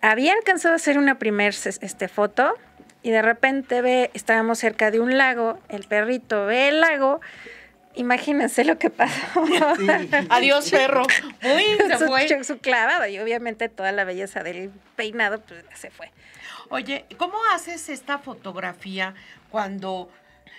[0.00, 2.54] Había alcanzado a hacer una primer ses- este, foto
[3.02, 7.20] y de repente ve, estábamos cerca de un lago, el perrito ve el lago.
[7.94, 9.46] Imagínense lo que pasó.
[9.78, 9.88] Sí.
[10.28, 11.02] Adiós, perro.
[11.42, 12.44] Uy, se su, fue.
[12.44, 16.12] su clavado y obviamente toda la belleza del peinado pues, se fue.
[16.68, 19.14] Oye, ¿cómo haces esta fotografía
[19.50, 20.08] cuando...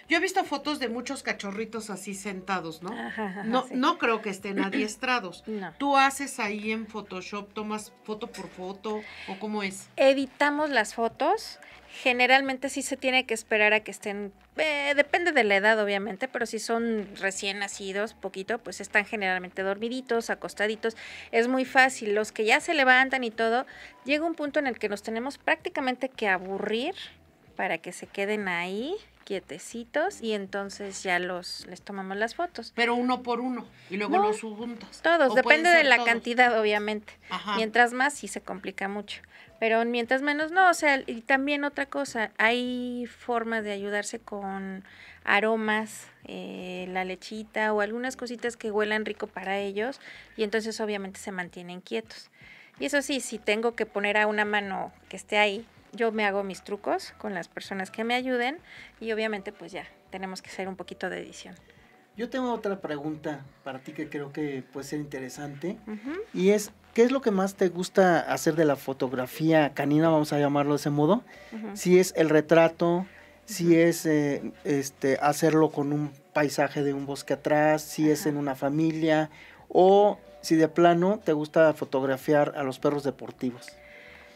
[0.10, 2.92] Yo he visto fotos de muchos cachorritos así sentados, ¿no?
[2.92, 3.76] Ajá, ajá, no, sí.
[3.76, 5.44] no creo que estén adiestrados.
[5.48, 5.74] No.
[5.78, 9.88] ¿Tú haces ahí en Photoshop, tomas foto por foto o cómo es?
[9.96, 11.60] editamos las fotos.
[11.94, 16.28] Generalmente sí se tiene que esperar a que estén, eh, depende de la edad obviamente,
[16.28, 20.96] pero si son recién nacidos, poquito, pues están generalmente dormiditos, acostaditos.
[21.32, 22.16] Es muy fácil.
[22.16, 23.66] Los que ya se levantan y todo,
[24.06, 26.96] llega un punto en el que nos tenemos prácticamente que aburrir
[27.56, 32.74] para que se queden ahí quietecitos y entonces ya los les tomamos las fotos.
[32.76, 35.02] Pero uno por uno y luego No, los juntas.
[35.02, 36.08] Todos, ¿O depende de la todos?
[36.08, 37.14] cantidad, obviamente.
[37.30, 37.56] Ajá.
[37.56, 39.22] Mientras más, sí se complica mucho.
[39.62, 40.72] Pero mientras menos, no.
[40.72, 44.84] O sea, y también otra cosa, hay formas de ayudarse con
[45.24, 50.02] aromas, eh, la lechita o algunas cositas que huelan rico para ellos
[50.36, 52.32] y entonces obviamente se mantienen quietos.
[52.80, 56.26] Y eso sí, si tengo que poner a una mano que esté ahí, yo me
[56.26, 58.58] hago mis trucos con las personas que me ayuden
[59.00, 61.54] y obviamente pues ya, tenemos que hacer un poquito de edición.
[62.18, 65.78] Yo tengo otra pregunta para ti que creo que puede ser interesante.
[66.34, 70.34] Y es, ¿qué es lo que más te gusta hacer de la fotografía canina, vamos
[70.34, 71.24] a llamarlo de ese modo?
[71.74, 73.06] Si es el retrato,
[73.46, 78.38] si es eh, este, hacerlo con un paisaje de un bosque atrás, si es en
[78.38, 79.30] una familia,
[79.68, 83.68] o si de plano te gusta fotografiar a los perros deportivos.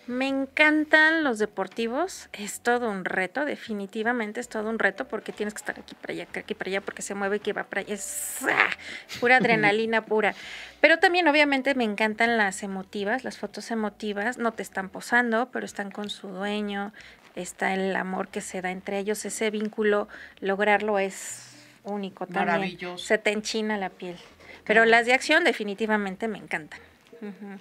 [0.08, 5.56] Me encantan los deportivos, es todo un reto, definitivamente es todo un reto porque tienes
[5.56, 7.96] que estar aquí para allá, aquí para allá, porque se mueve que va para allá,
[7.96, 8.70] es ¡ah!
[9.20, 10.36] pura adrenalina pura.
[10.80, 15.66] Pero también obviamente me encantan las emotivas, las fotos emotivas, no te están posando, pero
[15.66, 16.94] están con su dueño,
[17.36, 20.08] está el amor que se da entre ellos, ese vínculo,
[20.40, 22.46] lograrlo es único también.
[22.46, 23.04] Maravilloso.
[23.04, 24.18] Se te enchina la piel.
[24.66, 26.80] Pero las de acción definitivamente me encantan.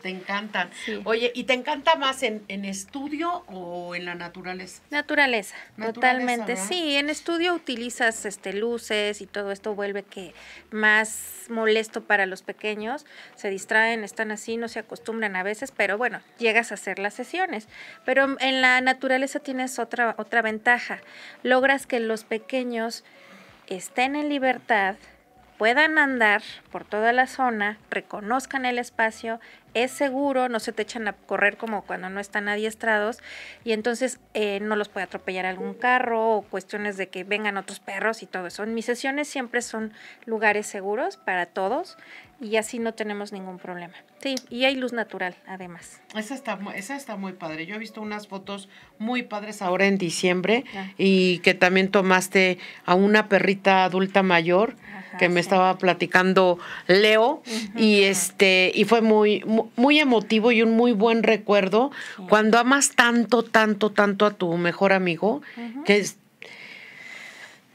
[0.03, 0.71] Te encantan.
[0.85, 1.01] Sí.
[1.05, 4.83] Oye, ¿y te encanta más en, en estudio o en la naturaleza?
[4.91, 6.53] Naturaleza, Naturaleza, totalmente.
[6.55, 6.69] ¿verdad?
[6.69, 10.35] Sí, en estudio utilizas este luces y todo esto vuelve que
[10.71, 13.07] más molesto para los pequeños.
[13.37, 17.15] Se distraen, están así, no se acostumbran a veces, pero bueno, llegas a hacer las
[17.15, 17.69] sesiones.
[18.05, 21.01] Pero en la naturaleza tienes otra otra ventaja.
[21.43, 23.05] Logras que los pequeños
[23.67, 24.97] estén en libertad,
[25.65, 29.41] puedan andar por toda la zona, reconozcan el espacio,
[29.73, 33.21] es seguro, no se te echan a correr como cuando no están adiestrados
[33.65, 37.81] y entonces eh, no los puede atropellar algún carro o cuestiones de que vengan otros
[37.81, 38.63] perros y todo eso.
[38.63, 39.95] En mis sesiones siempre son
[40.27, 41.97] lugares seguros para todos
[42.43, 43.95] y así no tenemos ningún problema.
[44.23, 46.01] Sí, y hay luz natural además.
[46.15, 47.65] Esa está, esa está muy padre.
[47.65, 50.91] Yo he visto unas fotos muy padres ahora en diciembre Ah.
[50.99, 54.77] y que también tomaste a una perrita adulta mayor
[55.17, 57.43] que me estaba platicando Leo
[57.77, 61.91] y este y fue muy mu- muy emotivo y un muy buen recuerdo
[62.29, 65.43] cuando amas tanto tanto tanto a tu mejor amigo
[65.85, 66.17] que es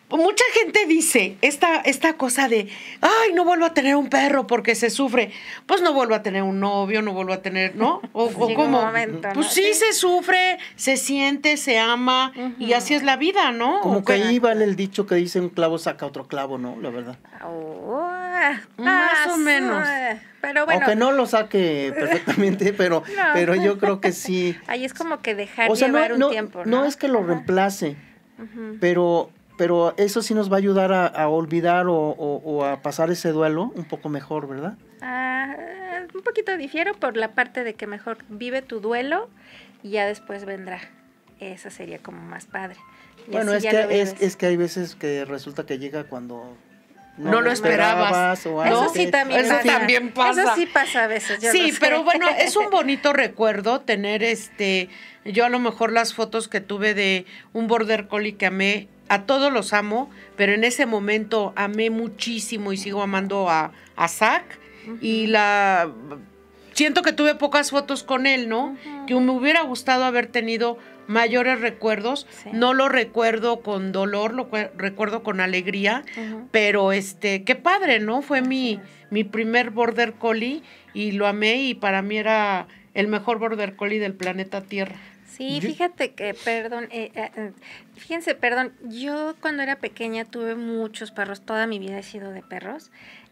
[0.09, 2.67] Mucha gente dice esta, esta cosa de,
[3.01, 5.31] ay, no vuelvo a tener un perro porque se sufre.
[5.67, 8.01] Pues no vuelvo a tener un novio, no vuelvo a tener, ¿no?
[8.13, 8.81] O, o cómo.
[8.81, 9.33] momento, ¿no?
[9.35, 9.73] pues sí, Sí.
[9.75, 13.81] se sufre, se siente, se ama y así es la vida, ¿no?
[13.81, 16.75] Como ¿O que ahí vale el dicho que dice un clavo saca otro clavo, ¿no?
[16.81, 17.17] La verdad.
[17.45, 18.01] Oh,
[18.77, 19.85] Más o ah, menos.
[19.87, 20.19] sí.
[20.41, 23.23] Pero bueno, Aunque no lo saque perfectamente, pero, No.
[23.33, 24.55] pero yo creo que sí.
[24.67, 26.79] ahí es como que dejar O sea, llevar no, un no, tiempo, ¿no?
[26.81, 27.27] no es que lo Ajá.
[27.27, 27.95] reemplace,
[28.79, 32.81] pero, pero eso sí nos va a ayudar a, a olvidar o, o- o a
[32.81, 34.77] pasar ese duelo un poco mejor, ¿verdad?
[35.01, 35.53] Ah,
[36.15, 39.29] un poquito difiero por la parte de que mejor vive tu duelo
[39.83, 40.79] y ya después vendrá.
[41.39, 42.77] Esa sería como más padre.
[43.27, 46.55] Y bueno, es que, es, que hay veces que resulta que llega cuando
[47.17, 48.45] No lo esperabas.
[48.45, 49.63] o Eso algo sí que- también Eso pasa.
[49.77, 50.41] también pasa.
[50.43, 51.39] Eso sí pasa a veces.
[51.41, 51.79] yo Sí, lo sé.
[51.81, 54.87] pero bueno, es un bonito recuerdo tener este,
[55.25, 59.23] yo a lo mejor las fotos que tuve de un border collie que amé, a
[59.23, 64.45] todos los amo, pero en ese momento amé muchísimo y sigo amando a, a Zach
[65.01, 65.89] y la
[66.73, 68.75] siento que tuve pocas fotos con él, ¿no?
[69.07, 72.25] Que me hubiera gustado haber tenido mayores recuerdos.
[72.43, 72.49] Sí.
[72.53, 76.03] No lo recuerdo con dolor, lo cue- recuerdo con alegría.
[76.51, 78.21] Pero este, qué padre, ¿no?
[78.21, 78.79] Fue mi,
[79.09, 80.61] mi primer border collie
[80.93, 84.95] y lo amé y para mí era el mejor border collie del planeta Tierra.
[85.29, 87.51] Sí, Yo- fíjate que, perdón, eh, eh, eh,
[87.95, 92.41] fíjense, perdón, yo cuando era pequeña tuve muchos perros, toda mi vida he sido de
[92.41, 92.91] perros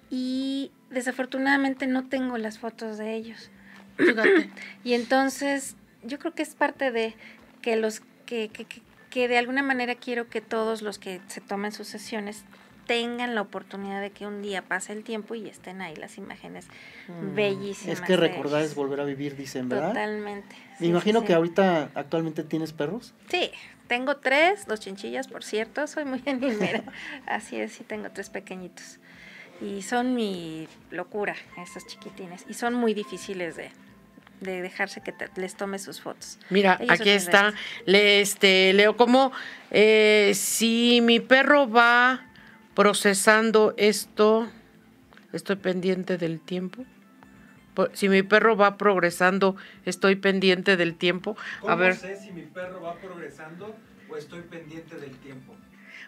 [0.10, 3.50] y desafortunadamente no tengo las fotos de ellos.
[3.98, 4.50] Fíjate.
[4.84, 7.14] Y entonces yo creo que es parte de
[7.62, 11.42] que los que, que, que- que de alguna manera quiero que todos los que se
[11.42, 12.44] tomen sus sesiones
[12.88, 16.66] tengan la oportunidad de que un día pase el tiempo y estén ahí las imágenes
[17.08, 17.36] Mm.
[17.36, 18.00] bellísimas.
[18.00, 18.72] Es que recordar ellos.
[18.72, 19.90] es volver a vivir, dicen, ¿verdad?
[19.90, 20.56] Totalmente.
[20.72, 21.36] Me sí, imagino sí, que sí.
[21.36, 23.14] ahorita actualmente tienes perros.
[23.30, 23.52] Sí,
[23.88, 26.84] tengo tres, dos chinchillas, por cierto, soy muy animera.
[27.28, 29.00] Así es, sí, tengo tres pequeñitos.
[29.62, 32.46] Y son mi locura, esos chiquitines.
[32.50, 33.72] Y son muy difíciles de,
[34.42, 36.38] de dejarse que te- les tome sus fotos.
[36.52, 37.54] Mira, Ellos aquí está.
[37.86, 39.32] Le, este, leo como
[39.72, 42.27] eh, si mi perro va
[42.78, 44.48] procesando esto,
[45.34, 46.86] estoy pendiente del tiempo.
[47.74, 51.36] Po- Si mi perro va progresando, estoy pendiente del tiempo.
[51.62, 53.76] ¿Cómo A ver, sé si mi perro va progresando
[54.08, 55.56] o estoy pendiente del tiempo?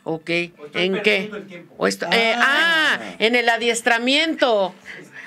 [0.03, 0.29] ok.
[0.59, 1.17] O estoy ¿En qué?
[1.33, 1.73] el tiempo.
[1.79, 2.99] O esto- eh, ah.
[3.01, 3.15] Ah.
[3.17, 4.75] en el adiestramiento.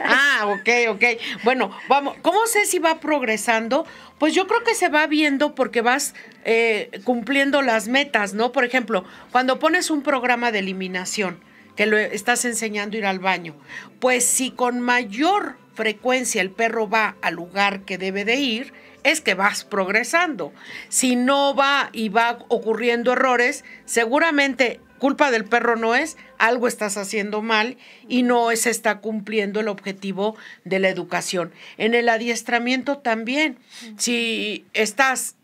[0.04, 1.04] Ah, ok, ok.
[1.44, 3.86] Bueno, vamos, ¿cómo sé si va progresando?
[4.18, 8.52] Pues yo creo que se va viendo porque vas eh, cumpliendo las metas, ¿no?
[8.52, 11.40] Por ejemplo, cuando pones un programa de eliminación,
[11.76, 13.54] que lo estás enseñando a ir al baño,
[13.98, 18.72] pues si con mayor frecuencia el perro va al lugar que debe de ir,
[19.04, 20.52] es que vas progresando.
[20.88, 26.96] Si no va y va ocurriendo errores, seguramente culpa del perro no es, algo estás
[26.96, 27.76] haciendo mal
[28.06, 31.50] y no se está cumpliendo el objetivo de la educación.
[31.76, 33.58] En el adiestramiento también,
[33.96, 35.34] si estás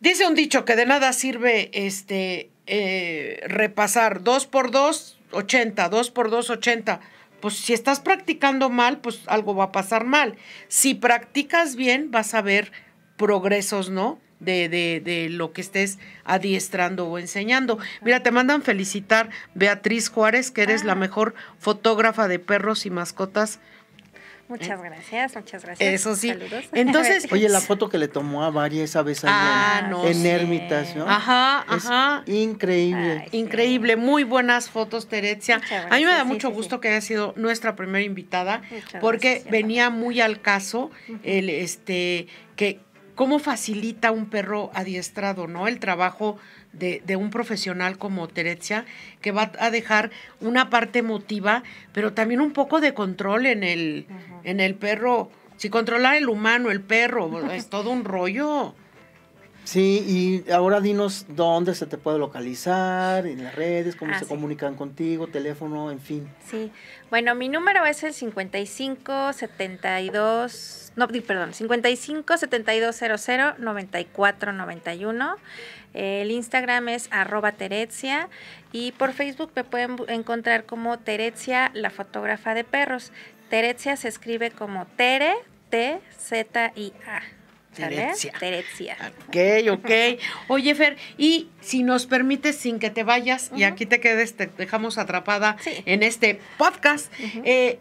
[0.00, 6.10] Dice un dicho que de nada sirve este eh, repasar 2 por 2, 80, 2
[6.10, 7.00] por 2, 80.
[7.40, 10.36] Pues si estás practicando mal, pues algo va a pasar mal.
[10.68, 12.72] Si practicas bien, vas a ver
[13.16, 14.20] progresos, ¿no?
[14.40, 17.78] De, de, de lo que estés adiestrando o enseñando.
[18.00, 20.96] Mira, te mandan felicitar Beatriz Juárez, que eres la Ah.
[20.96, 23.60] mejor fotógrafa de perros y mascotas.
[24.48, 25.88] Muchas gracias, muchas gracias.
[25.94, 26.28] Eso sí.
[26.30, 26.64] Saludos.
[26.72, 30.04] Entonces, Oye, la foto que le tomó a Varia esa vez ahí Ah, en, no
[30.04, 30.26] en.
[30.26, 31.08] Ermitas, ¿no?
[31.08, 32.24] Ajá, Es ajá.
[32.26, 33.20] increíble.
[33.22, 33.36] Ay, sí.
[33.36, 35.06] Increíble, muy buenas fotos.
[35.08, 36.80] Muchas A mí me da sí, mucho sí, gusto sí.
[36.80, 40.90] que haya sido nuestra primera invitada, Muchas porque gracias, venía muy al caso
[41.22, 42.26] el este
[42.56, 42.80] que
[43.20, 45.68] cómo facilita un perro adiestrado, ¿no?
[45.68, 46.38] El trabajo
[46.72, 48.86] de, de un profesional como Terecia,
[49.20, 50.10] que va a dejar
[50.40, 51.62] una parte emotiva,
[51.92, 54.06] pero también un poco de control en el,
[54.42, 55.30] en el perro.
[55.58, 58.74] Si controlar el humano, el perro, es todo un rollo.
[59.64, 64.24] Sí, y ahora dinos dónde se te puede localizar, en las redes, cómo Ah, se
[64.24, 64.28] sí.
[64.30, 66.26] comunican contigo, teléfono, en fin.
[66.50, 66.72] Sí,
[67.10, 70.52] bueno, mi número es el 55 72,
[70.96, 75.36] no, perdón, 55 72 00 94 91.
[75.94, 78.28] El Instagram es arroba Terecia
[78.72, 83.12] y por Facebook me pueden encontrar como Terecia, la fotógrafa de perros.
[83.48, 85.34] Terecia se escribe como Tere,
[85.70, 87.22] T, Z, I, A.
[87.72, 87.96] ¿Sale?
[87.96, 88.32] Teretzia.
[88.38, 88.96] Teretzia.
[89.28, 89.36] Ok,
[89.78, 89.90] ok.
[90.48, 94.46] Oye, Fer, y si nos permites, sin que te vayas, y aquí te quedes, te
[94.46, 95.82] dejamos atrapada Sí.
[95.86, 97.12] en este podcast,
[97.44, 97.78] eh,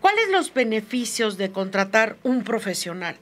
[0.00, 3.16] ¿cuáles los beneficios de contratar un profesional?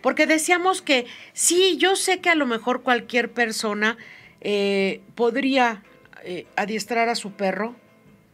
[0.00, 3.96] Porque decíamos que sí, yo sé que a lo mejor cualquier persona
[4.40, 5.82] eh, podría
[6.24, 7.74] eh, adiestrar a su perro,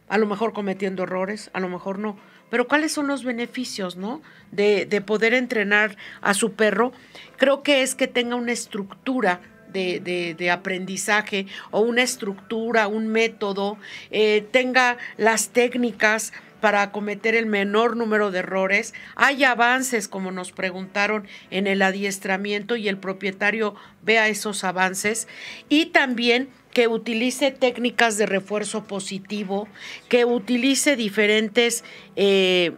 [0.09, 2.17] a lo mejor cometiendo errores, a lo mejor no.
[2.49, 4.21] Pero ¿cuáles son los beneficios, no?
[4.51, 6.91] De, de poder entrenar a su perro.
[7.37, 9.39] Creo que es que tenga una estructura
[9.71, 13.77] de aprendizaje o una estructura, un método,
[14.11, 18.93] eh, tenga las técnicas para cometer el menor número de errores.
[19.15, 25.27] Hay avances, como nos preguntaron, en el adiestramiento y el propietario vea esos avances.
[25.67, 29.67] Y también que utilice técnicas de refuerzo positivo,
[30.07, 31.83] que utilice diferentes
[32.15, 32.71] eh,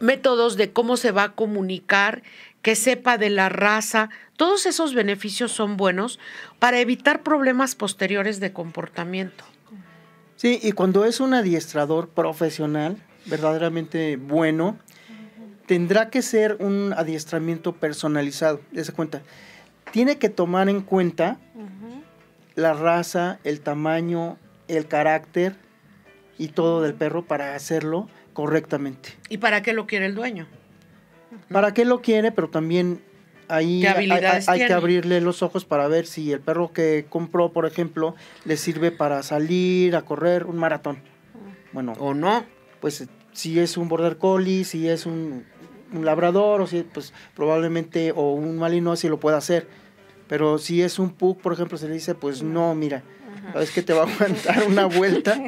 [0.00, 2.22] métodos de cómo se va a comunicar,
[2.62, 4.10] que sepa de la raza.
[4.36, 6.18] Todos esos beneficios son buenos
[6.58, 9.44] para evitar problemas posteriores de comportamiento.
[10.40, 14.78] Sí, y cuando es un adiestrador profesional, verdaderamente bueno,
[15.66, 18.62] tendrá que ser un adiestramiento personalizado.
[18.72, 19.20] Dese cuenta.
[19.92, 21.36] Tiene que tomar en cuenta
[22.54, 25.56] la raza, el tamaño, el carácter
[26.38, 29.10] y todo del perro para hacerlo correctamente.
[29.28, 30.46] ¿Y para qué lo quiere el dueño?
[31.52, 32.32] ¿Para qué lo quiere?
[32.32, 33.02] Pero también
[33.50, 37.66] ahí ¿Qué hay, que abrirle los ojos para ver si el perro que compró, por
[37.66, 40.98] ejemplo, le sirve para salir a correr un maratón.
[41.72, 42.44] Bueno, ¿O no?
[42.80, 45.44] pues si es un border collie, si es un,
[45.92, 49.68] un labrador, o si pues probablemente o un malinois si lo puede hacer.
[50.28, 53.02] Pero si es un pug, por ejemplo, se le dice, pues no, mira,
[53.52, 55.40] sabes que te va a aguantar una vuelta.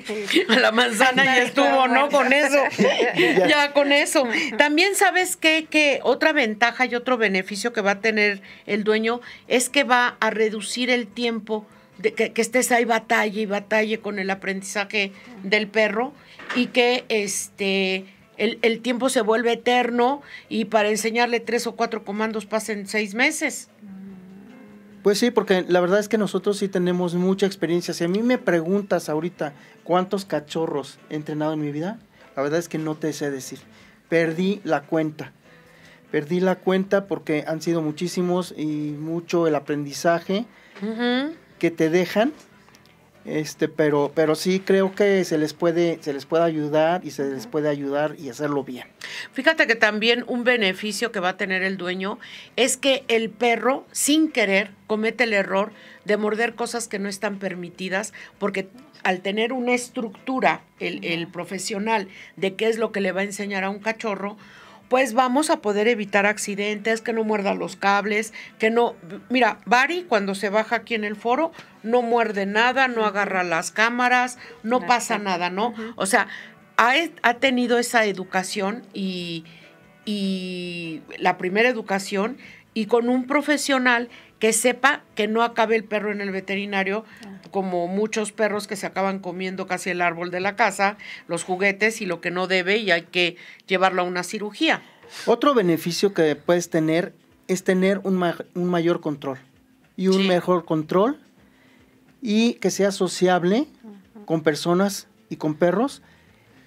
[0.48, 2.08] A la manzana ya estuvo, ¿no?
[2.08, 2.58] Con eso.
[3.12, 3.46] Ya.
[3.46, 4.26] ya con eso.
[4.58, 5.66] También sabes qué?
[5.68, 10.16] que otra ventaja y otro beneficio que va a tener el dueño es que va
[10.20, 11.66] a reducir el tiempo
[11.98, 15.12] de que, que estés ahí batalla y batalle con el aprendizaje
[15.42, 16.12] del perro
[16.56, 18.06] y que este
[18.38, 23.14] el, el tiempo se vuelve eterno y para enseñarle tres o cuatro comandos pasen seis
[23.14, 23.68] meses.
[25.02, 27.92] Pues sí, porque la verdad es que nosotros sí tenemos mucha experiencia.
[27.92, 31.98] Si a mí me preguntas ahorita cuántos cachorros he entrenado en mi vida,
[32.36, 33.58] la verdad es que no te sé decir.
[34.08, 35.32] Perdí la cuenta.
[36.12, 40.44] Perdí la cuenta porque han sido muchísimos y mucho el aprendizaje
[41.58, 42.32] que te dejan.
[43.24, 47.24] Este, pero, pero sí creo que se les puede, se les puede ayudar y se
[47.30, 48.88] les puede ayudar y hacerlo bien.
[49.32, 52.18] Fíjate que también un beneficio que va a tener el dueño
[52.56, 55.72] es que el perro, sin querer, comete el error
[56.04, 58.68] de morder cosas que no están permitidas, porque
[59.04, 63.24] al tener una estructura, el, el profesional, de qué es lo que le va a
[63.24, 64.36] enseñar a un cachorro,
[64.92, 68.94] pues vamos a poder evitar accidentes, que no muerda los cables, que no...
[69.30, 71.50] Mira, Bari cuando se baja aquí en el foro
[71.82, 75.72] no muerde nada, no agarra las cámaras, no pasa nada, ¿no?
[75.96, 76.28] O sea,
[76.76, 79.46] ha, ha tenido esa educación y,
[80.04, 82.36] y la primera educación
[82.74, 84.10] y con un profesional
[84.42, 87.04] que sepa que no acabe el perro en el veterinario,
[87.52, 92.00] como muchos perros que se acaban comiendo casi el árbol de la casa, los juguetes
[92.00, 93.36] y lo que no debe y hay que
[93.68, 94.82] llevarlo a una cirugía.
[95.26, 97.14] Otro beneficio que puedes tener
[97.46, 99.38] es tener un, ma- un mayor control
[99.96, 100.26] y un Sí.
[100.26, 101.20] mejor control
[102.20, 103.68] y que sea sociable
[104.24, 106.02] con personas y con perros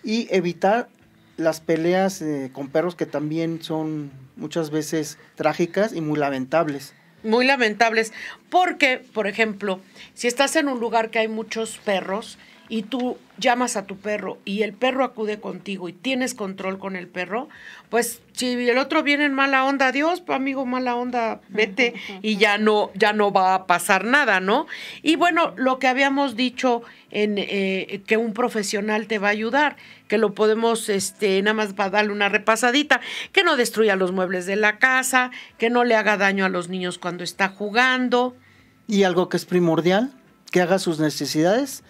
[0.01, 0.87] y evitar
[1.35, 6.93] las peleas eh, con perros que también son muchas veces trágicas y muy lamentables.
[7.25, 8.13] Muy lamentables,
[8.49, 9.81] porque, por ejemplo,
[10.13, 12.37] si estás en un lugar que hay muchos perros
[12.67, 16.95] y tú llamas a tu perro y el perro acude contigo y tienes control con
[16.95, 17.49] el perro,
[17.89, 22.37] pues si el otro viene en mala onda, adiós, pues, amigo, mala onda, vete y
[22.37, 24.67] ya no, ya no va a pasar nada, ¿no?
[25.03, 29.75] Y bueno, lo que habíamos dicho en eh, que un profesional te va a ayudar,
[30.07, 33.01] que lo podemos, este, nada más va a darle una repasadita,
[33.31, 36.69] que no destruya los muebles de la casa, que no le haga daño a los
[36.69, 38.35] niños cuando está jugando.
[38.87, 40.13] Y algo que es primordial,
[40.51, 41.83] que haga sus necesidades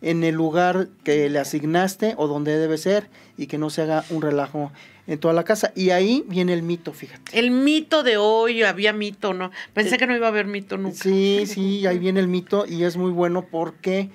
[0.00, 4.04] en el lugar que le asignaste o donde debe ser y que no se haga
[4.10, 4.70] un relajo
[5.06, 5.72] en toda la casa.
[5.74, 7.38] Y ahí viene el mito, fíjate.
[7.38, 9.50] El mito de hoy, había mito, ¿no?
[9.72, 10.96] Pensé que no iba a haber mito nunca.
[10.96, 14.10] Sí, sí, ahí viene el mito y es muy bueno porque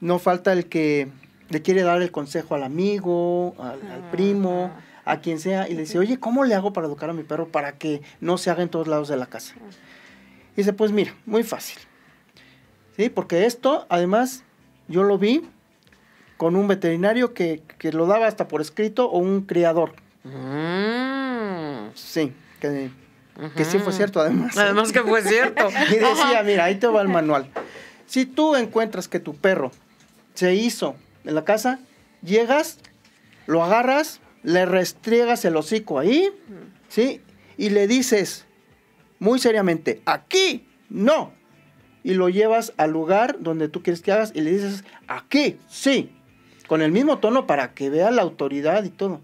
[0.00, 1.08] no falta el que
[1.48, 4.70] le quiere dar el consejo al amigo, al, al primo,
[5.04, 7.48] a quien sea, y le dice, oye, ¿cómo le hago para educar a mi perro
[7.48, 9.54] para que no se haga en todos lados de la casa?
[10.52, 11.78] Y dice, pues mira, muy fácil.
[12.96, 14.44] Sí, porque esto, además,
[14.90, 15.42] yo lo vi
[16.36, 19.94] con un veterinario que, que lo daba hasta por escrito o un criador.
[20.24, 22.90] Mm, Sí, que
[23.56, 24.56] que sí fue cierto además.
[24.58, 25.68] Además que fue cierto.
[25.90, 27.50] Y decía, mira, ahí te va el manual.
[28.06, 29.70] Si tú encuentras que tu perro
[30.34, 31.78] se hizo en la casa,
[32.22, 32.78] llegas,
[33.46, 36.28] lo agarras, le restriegas el hocico ahí,
[36.88, 37.22] ¿sí?
[37.56, 38.46] Y le dices
[39.18, 41.32] muy seriamente, aquí, no.
[42.02, 46.10] Y lo llevas al lugar donde tú quieres que hagas y le dices, aquí, sí.
[46.66, 49.20] Con el mismo tono para que vea la autoridad y todo.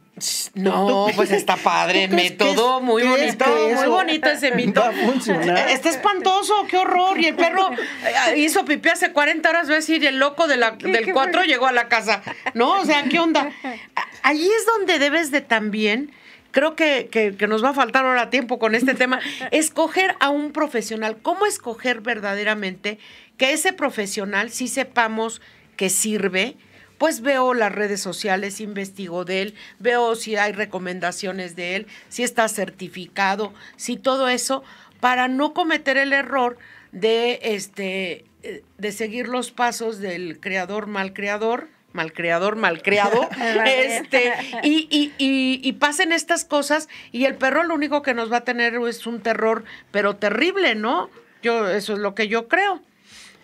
[0.55, 3.45] No, ¿Tú- pues está padre, ¿Tú crees que método, es- muy bonito,
[3.77, 4.81] muy bonito ese mito.
[4.81, 5.69] va a funcionar?
[5.71, 7.21] Está espantoso, qué horror.
[7.21, 10.49] Y el perro eh, hizo pipí hace 40 horas, va a decir, y el loco
[10.49, 11.45] de la, del qué 4 bueno.
[11.45, 12.23] llegó a la casa.
[12.55, 13.51] No, o sea, ¿qué onda?
[13.95, 16.11] A- Allí es donde debes de también,
[16.57, 20.31] creo que, que- que nos va a faltar ahora tiempo con este tema, escoger a
[20.31, 21.19] un profesional.
[21.21, 22.99] ¿Cómo escoger verdaderamente
[23.37, 25.43] que ese profesional sí sepamos
[25.77, 26.57] que sirve?
[26.97, 32.23] Pues veo las redes sociales, investigo de él, veo si hay recomendaciones de él, si
[32.23, 34.65] está certificado, si todo eso,
[35.01, 36.57] para no cometer el error
[36.93, 43.29] de este eh, de seguir los pasos del creador mal creador, mal creador, mal creado,
[43.67, 44.33] este,
[44.63, 48.39] y, y, y, y pasen estas cosas, y el perro lo único que nos va
[48.39, 51.11] a tener es un terror, pero terrible, ¿no?
[51.43, 52.83] Yo, eso es lo que yo creo.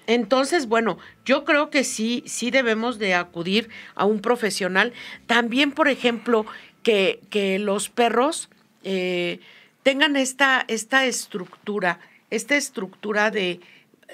[0.07, 4.93] Entonces, bueno, yo creo que sí, sí debemos de acudir a un profesional.
[5.27, 6.45] También, por ejemplo,
[6.83, 8.51] que, que los perros
[8.83, 9.41] eh,
[9.83, 12.01] tengan esta, esta estructura,
[12.31, 13.61] esta estructura de,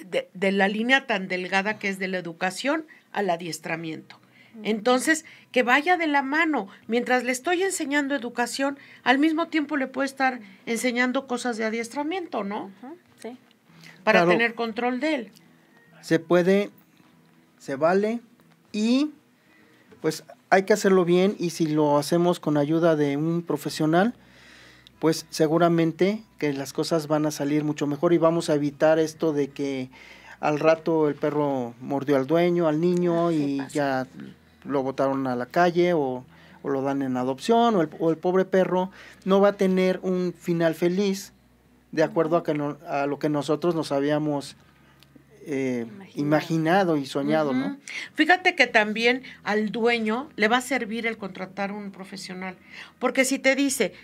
[0.05, 4.21] de, de la línea tan delgada que es de la educación al adiestramiento.
[4.65, 6.69] Entonces, que vaya de la mano.
[6.87, 12.45] Mientras le estoy enseñando educación, al mismo tiempo le puedo estar enseñando cosas de adiestramiento,
[12.45, 12.71] ¿no?
[13.21, 13.37] Sí.
[14.05, 14.31] Para Claro.
[14.31, 15.33] tener control de él.
[16.01, 16.71] se puede,
[17.59, 18.21] se vale
[18.73, 19.11] y
[20.01, 24.15] pues hay que hacerlo bien y si lo hacemos con ayuda de un profesional,
[25.01, 29.33] pues seguramente que las cosas van a salir mucho mejor y vamos a evitar esto
[29.33, 29.91] de que
[30.41, 33.71] al rato el perro mordió al dueño, al niño y pasa.
[33.75, 34.07] ya
[34.69, 36.25] lo botaron a la calle o,
[36.63, 38.91] o lo dan en adopción o el, o el pobre perro
[39.25, 41.33] no va a tener un final feliz
[41.93, 44.57] de acuerdo a, que no- a lo que nosotros nos habíamos
[45.51, 46.21] eh, Imaginado.
[46.21, 47.53] imaginado y soñado.
[47.55, 47.79] ¿no?
[48.15, 52.57] Fíjate que también al dueño le va a servir el contratar un profesional.
[52.99, 53.95] Porque si te dice,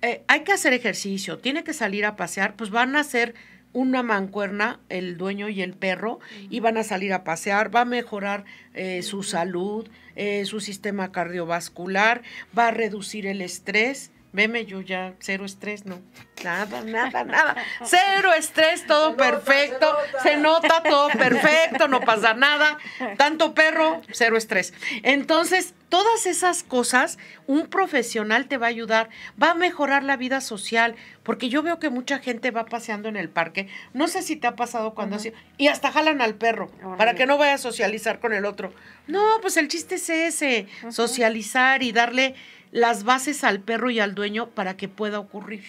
[0.00, 3.34] eh, hay que hacer ejercicio, tiene que salir a pasear, pues van a hacer
[3.76, 6.18] una mancuerna, el dueño y el perro,
[6.48, 11.12] y van a salir a pasear, va a mejorar eh, su salud, eh, su sistema
[11.12, 12.22] cardiovascular,
[12.58, 14.12] va a reducir el estrés.
[14.36, 15.98] Veme, yo ya cero estrés, no.
[16.44, 17.56] Nada, nada, nada.
[17.82, 19.96] Cero estrés, todo perfecto.
[20.22, 22.76] Se nota todo perfecto, no pasa nada.
[23.16, 24.74] Tanto perro, cero estrés.
[25.02, 29.08] Entonces, todas esas cosas, un profesional te va a ayudar,
[29.42, 33.16] va a mejorar la vida social, porque yo veo que mucha gente va paseando en
[33.16, 33.68] el parque.
[33.94, 37.24] No sé si te ha pasado cuando así, y hasta jalan al perro para que
[37.24, 38.74] no vaya a socializar con el otro.
[39.06, 42.34] No, pues el chiste es ese, socializar y darle
[42.76, 45.64] las bases al perro y al dueño para que pueda ocurrir.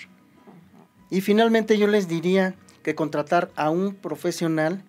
[1.09, 4.83] Y finalmente yo les diría que contratar a un profesional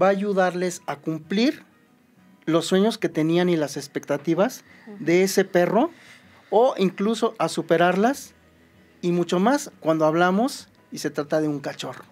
[0.00, 1.62] va a ayudarles a cumplir
[2.44, 4.64] los sueños que tenían y las expectativas
[4.98, 5.92] de ese perro
[6.50, 8.34] o incluso a superarlas
[9.00, 12.04] y mucho más cuando hablamos y se trata de un cachorro.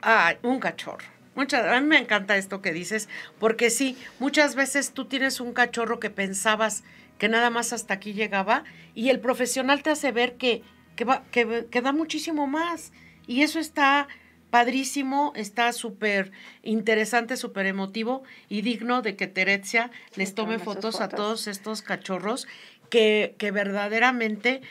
[0.00, 1.04] Ay, un cachorro.
[1.34, 3.08] Muchas, a mí me encanta esto que dices,
[3.40, 6.84] porque sí, muchas veces tú tienes un cachorro que pensabas
[7.18, 8.64] que nada más hasta aquí llegaba
[8.94, 10.62] y el profesional te hace ver que,
[10.96, 12.92] que, va, que, que da muchísimo más.
[13.26, 14.08] Y eso está
[14.50, 21.00] padrísimo, está súper interesante, súper emotivo y digno de que Teresia les tome sus fotos
[21.00, 21.16] a fotos.
[21.16, 22.46] todos estos cachorros
[22.88, 24.62] que, que verdaderamente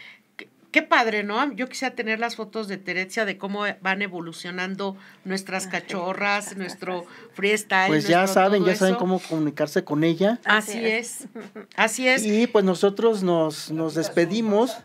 [0.75, 1.51] Qué- padre, ¿no?
[1.53, 7.87] Yo quisiera tener las fotos de Teresia de cómo van evolucionando nuestras cachorras, nuestro freestyle.
[7.87, 8.99] Pues ya nuestro saben, ya saben eso.
[8.99, 10.39] cómo comunicarse con ella.
[10.45, 11.27] Así Así es.
[11.75, 12.25] Así es.
[12.25, 14.77] Y pues nosotros nos, nos despedimos.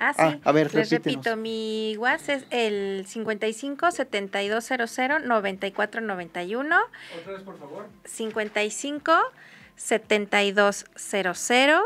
[0.00, 0.20] Ah, sí.
[0.22, 1.24] Ah, a ver, Les repítenos.
[1.24, 6.76] repito, mi WhatsApp es el 55 7200 9491
[7.20, 7.88] Otra vez, por favor.
[8.04, 9.12] 55
[9.76, 11.80] 7200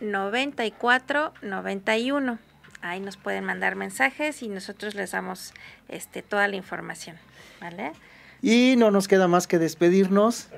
[0.00, 2.38] 9491.
[2.80, 5.52] Ahí nos pueden mandar mensajes y nosotros les damos
[5.88, 7.16] este toda la información,
[7.60, 7.92] ¿vale?
[8.40, 10.48] Y no nos queda más que despedirnos.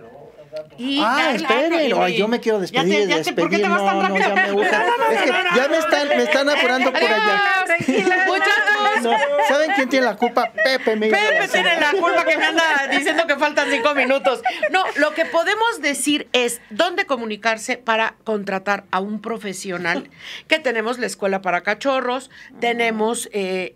[0.78, 1.92] Y ah, esperen.
[2.01, 3.09] Ay, yo me quiero Ya despedir.
[3.09, 4.28] te- ya te- ¿Por qué te vas tan no, no, rápido?
[4.28, 4.51] ya me.
[5.14, 7.64] Es que ya me están, me están apurando por allá.
[7.66, 8.24] Tranquila.
[8.26, 9.12] Muchachos, No,
[9.48, 10.51] ¿Saben quién tiene la culpa?
[10.53, 14.42] Pepe me Pepe tiene la culpa que me anda diciendo que faltan cinco minutos.
[14.70, 20.11] No, lo que podemos decir es dónde comunicarse para contratar a un profesional,
[20.48, 22.30] que tenemos la escuela para cachorros,
[22.61, 23.72] tenemos eh,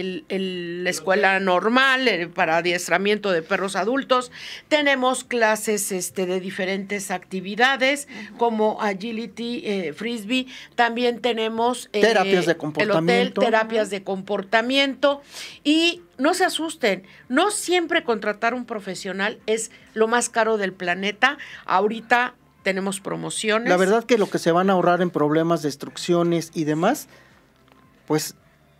[0.00, 4.32] el- el- la escuela normal eh, para adiestramiento de perros adultos,
[4.68, 12.52] tenemos clases este, de diferentes actividades como agility, eh, frisbee, también tenemos eh, Terapias de
[12.52, 13.40] el hotel, comportamiento.
[13.40, 15.22] terapias de comportamiento
[15.62, 21.38] y no se asusten, no siempre contratar un profesional es lo más caro del planeta.
[21.64, 23.68] Ahorita tenemos promociones.
[23.70, 27.08] La verdad que lo que se van a ahorrar en problemas, destrucciones y demás,
[28.06, 28.36] pues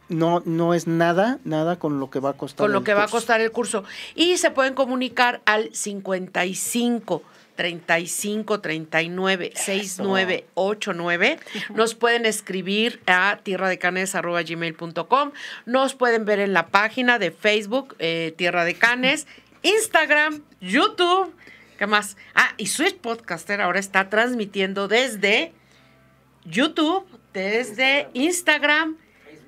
[0.09, 2.59] no, no es nada, nada con lo que va a costar.
[2.65, 3.17] con lo el que va a curso.
[3.17, 3.85] costar el curso.
[4.15, 7.23] Y se pueden comunicar al 55
[7.57, 11.39] 35 39 69 89.
[11.75, 15.31] Nos pueden escribir a tierradecanes.gmail.com.
[15.67, 19.27] Nos pueden ver en la página de Facebook, eh, Tierra de Canes,
[19.63, 21.33] Instagram, YouTube.
[21.79, 22.17] ¿Qué más?
[22.35, 25.53] Ah, y Switch Podcaster ahora está transmitiendo desde
[26.45, 28.97] YouTube, desde Instagram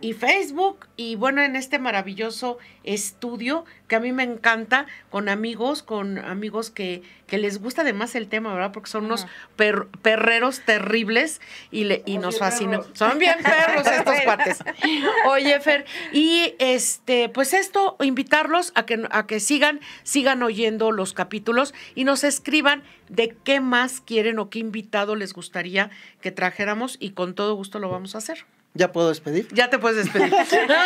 [0.07, 0.87] y Facebook.
[0.97, 6.71] Y bueno, en este maravilloso estudio que a mí me encanta, con amigos, con amigos
[6.71, 8.73] que, que les gusta además el tema, ¿verdad?
[8.73, 9.27] Porque son unos
[9.57, 11.41] per- perreros terribles
[11.71, 12.83] y, le, y nos fascinan.
[12.95, 14.59] Son bien perros estos cuates.
[15.29, 21.13] Oye, Fer, y este, pues esto, invitarlos a que, a que sigan, sigan oyendo los
[21.15, 25.91] capítulos y nos escriban de qué más quieren o qué invitado les gustaría
[26.21, 28.47] que trajéramos y con todo gusto lo vamos a hacer.
[28.77, 29.49] ¿Ya puedo despedir?
[29.53, 30.33] Ya te puedes despedir.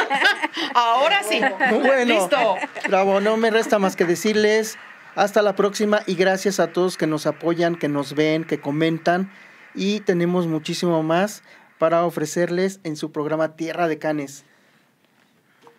[0.75, 1.41] Ahora sí.
[1.71, 2.57] Bueno, Listo.
[2.89, 4.79] bravo, no me resta más que decirles
[5.15, 9.31] hasta la próxima y gracias a todos que nos apoyan, que nos ven, que comentan
[9.75, 11.43] y tenemos muchísimo más
[11.79, 14.45] para ofrecerles en su programa Tierra de Canes.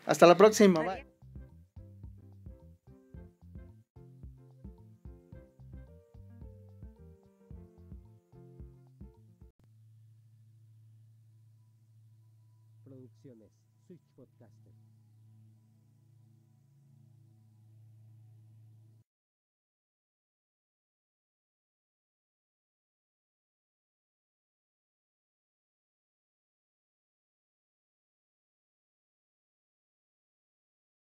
[0.05, 0.82] Hasta la próxima.
[0.82, 1.11] Bye.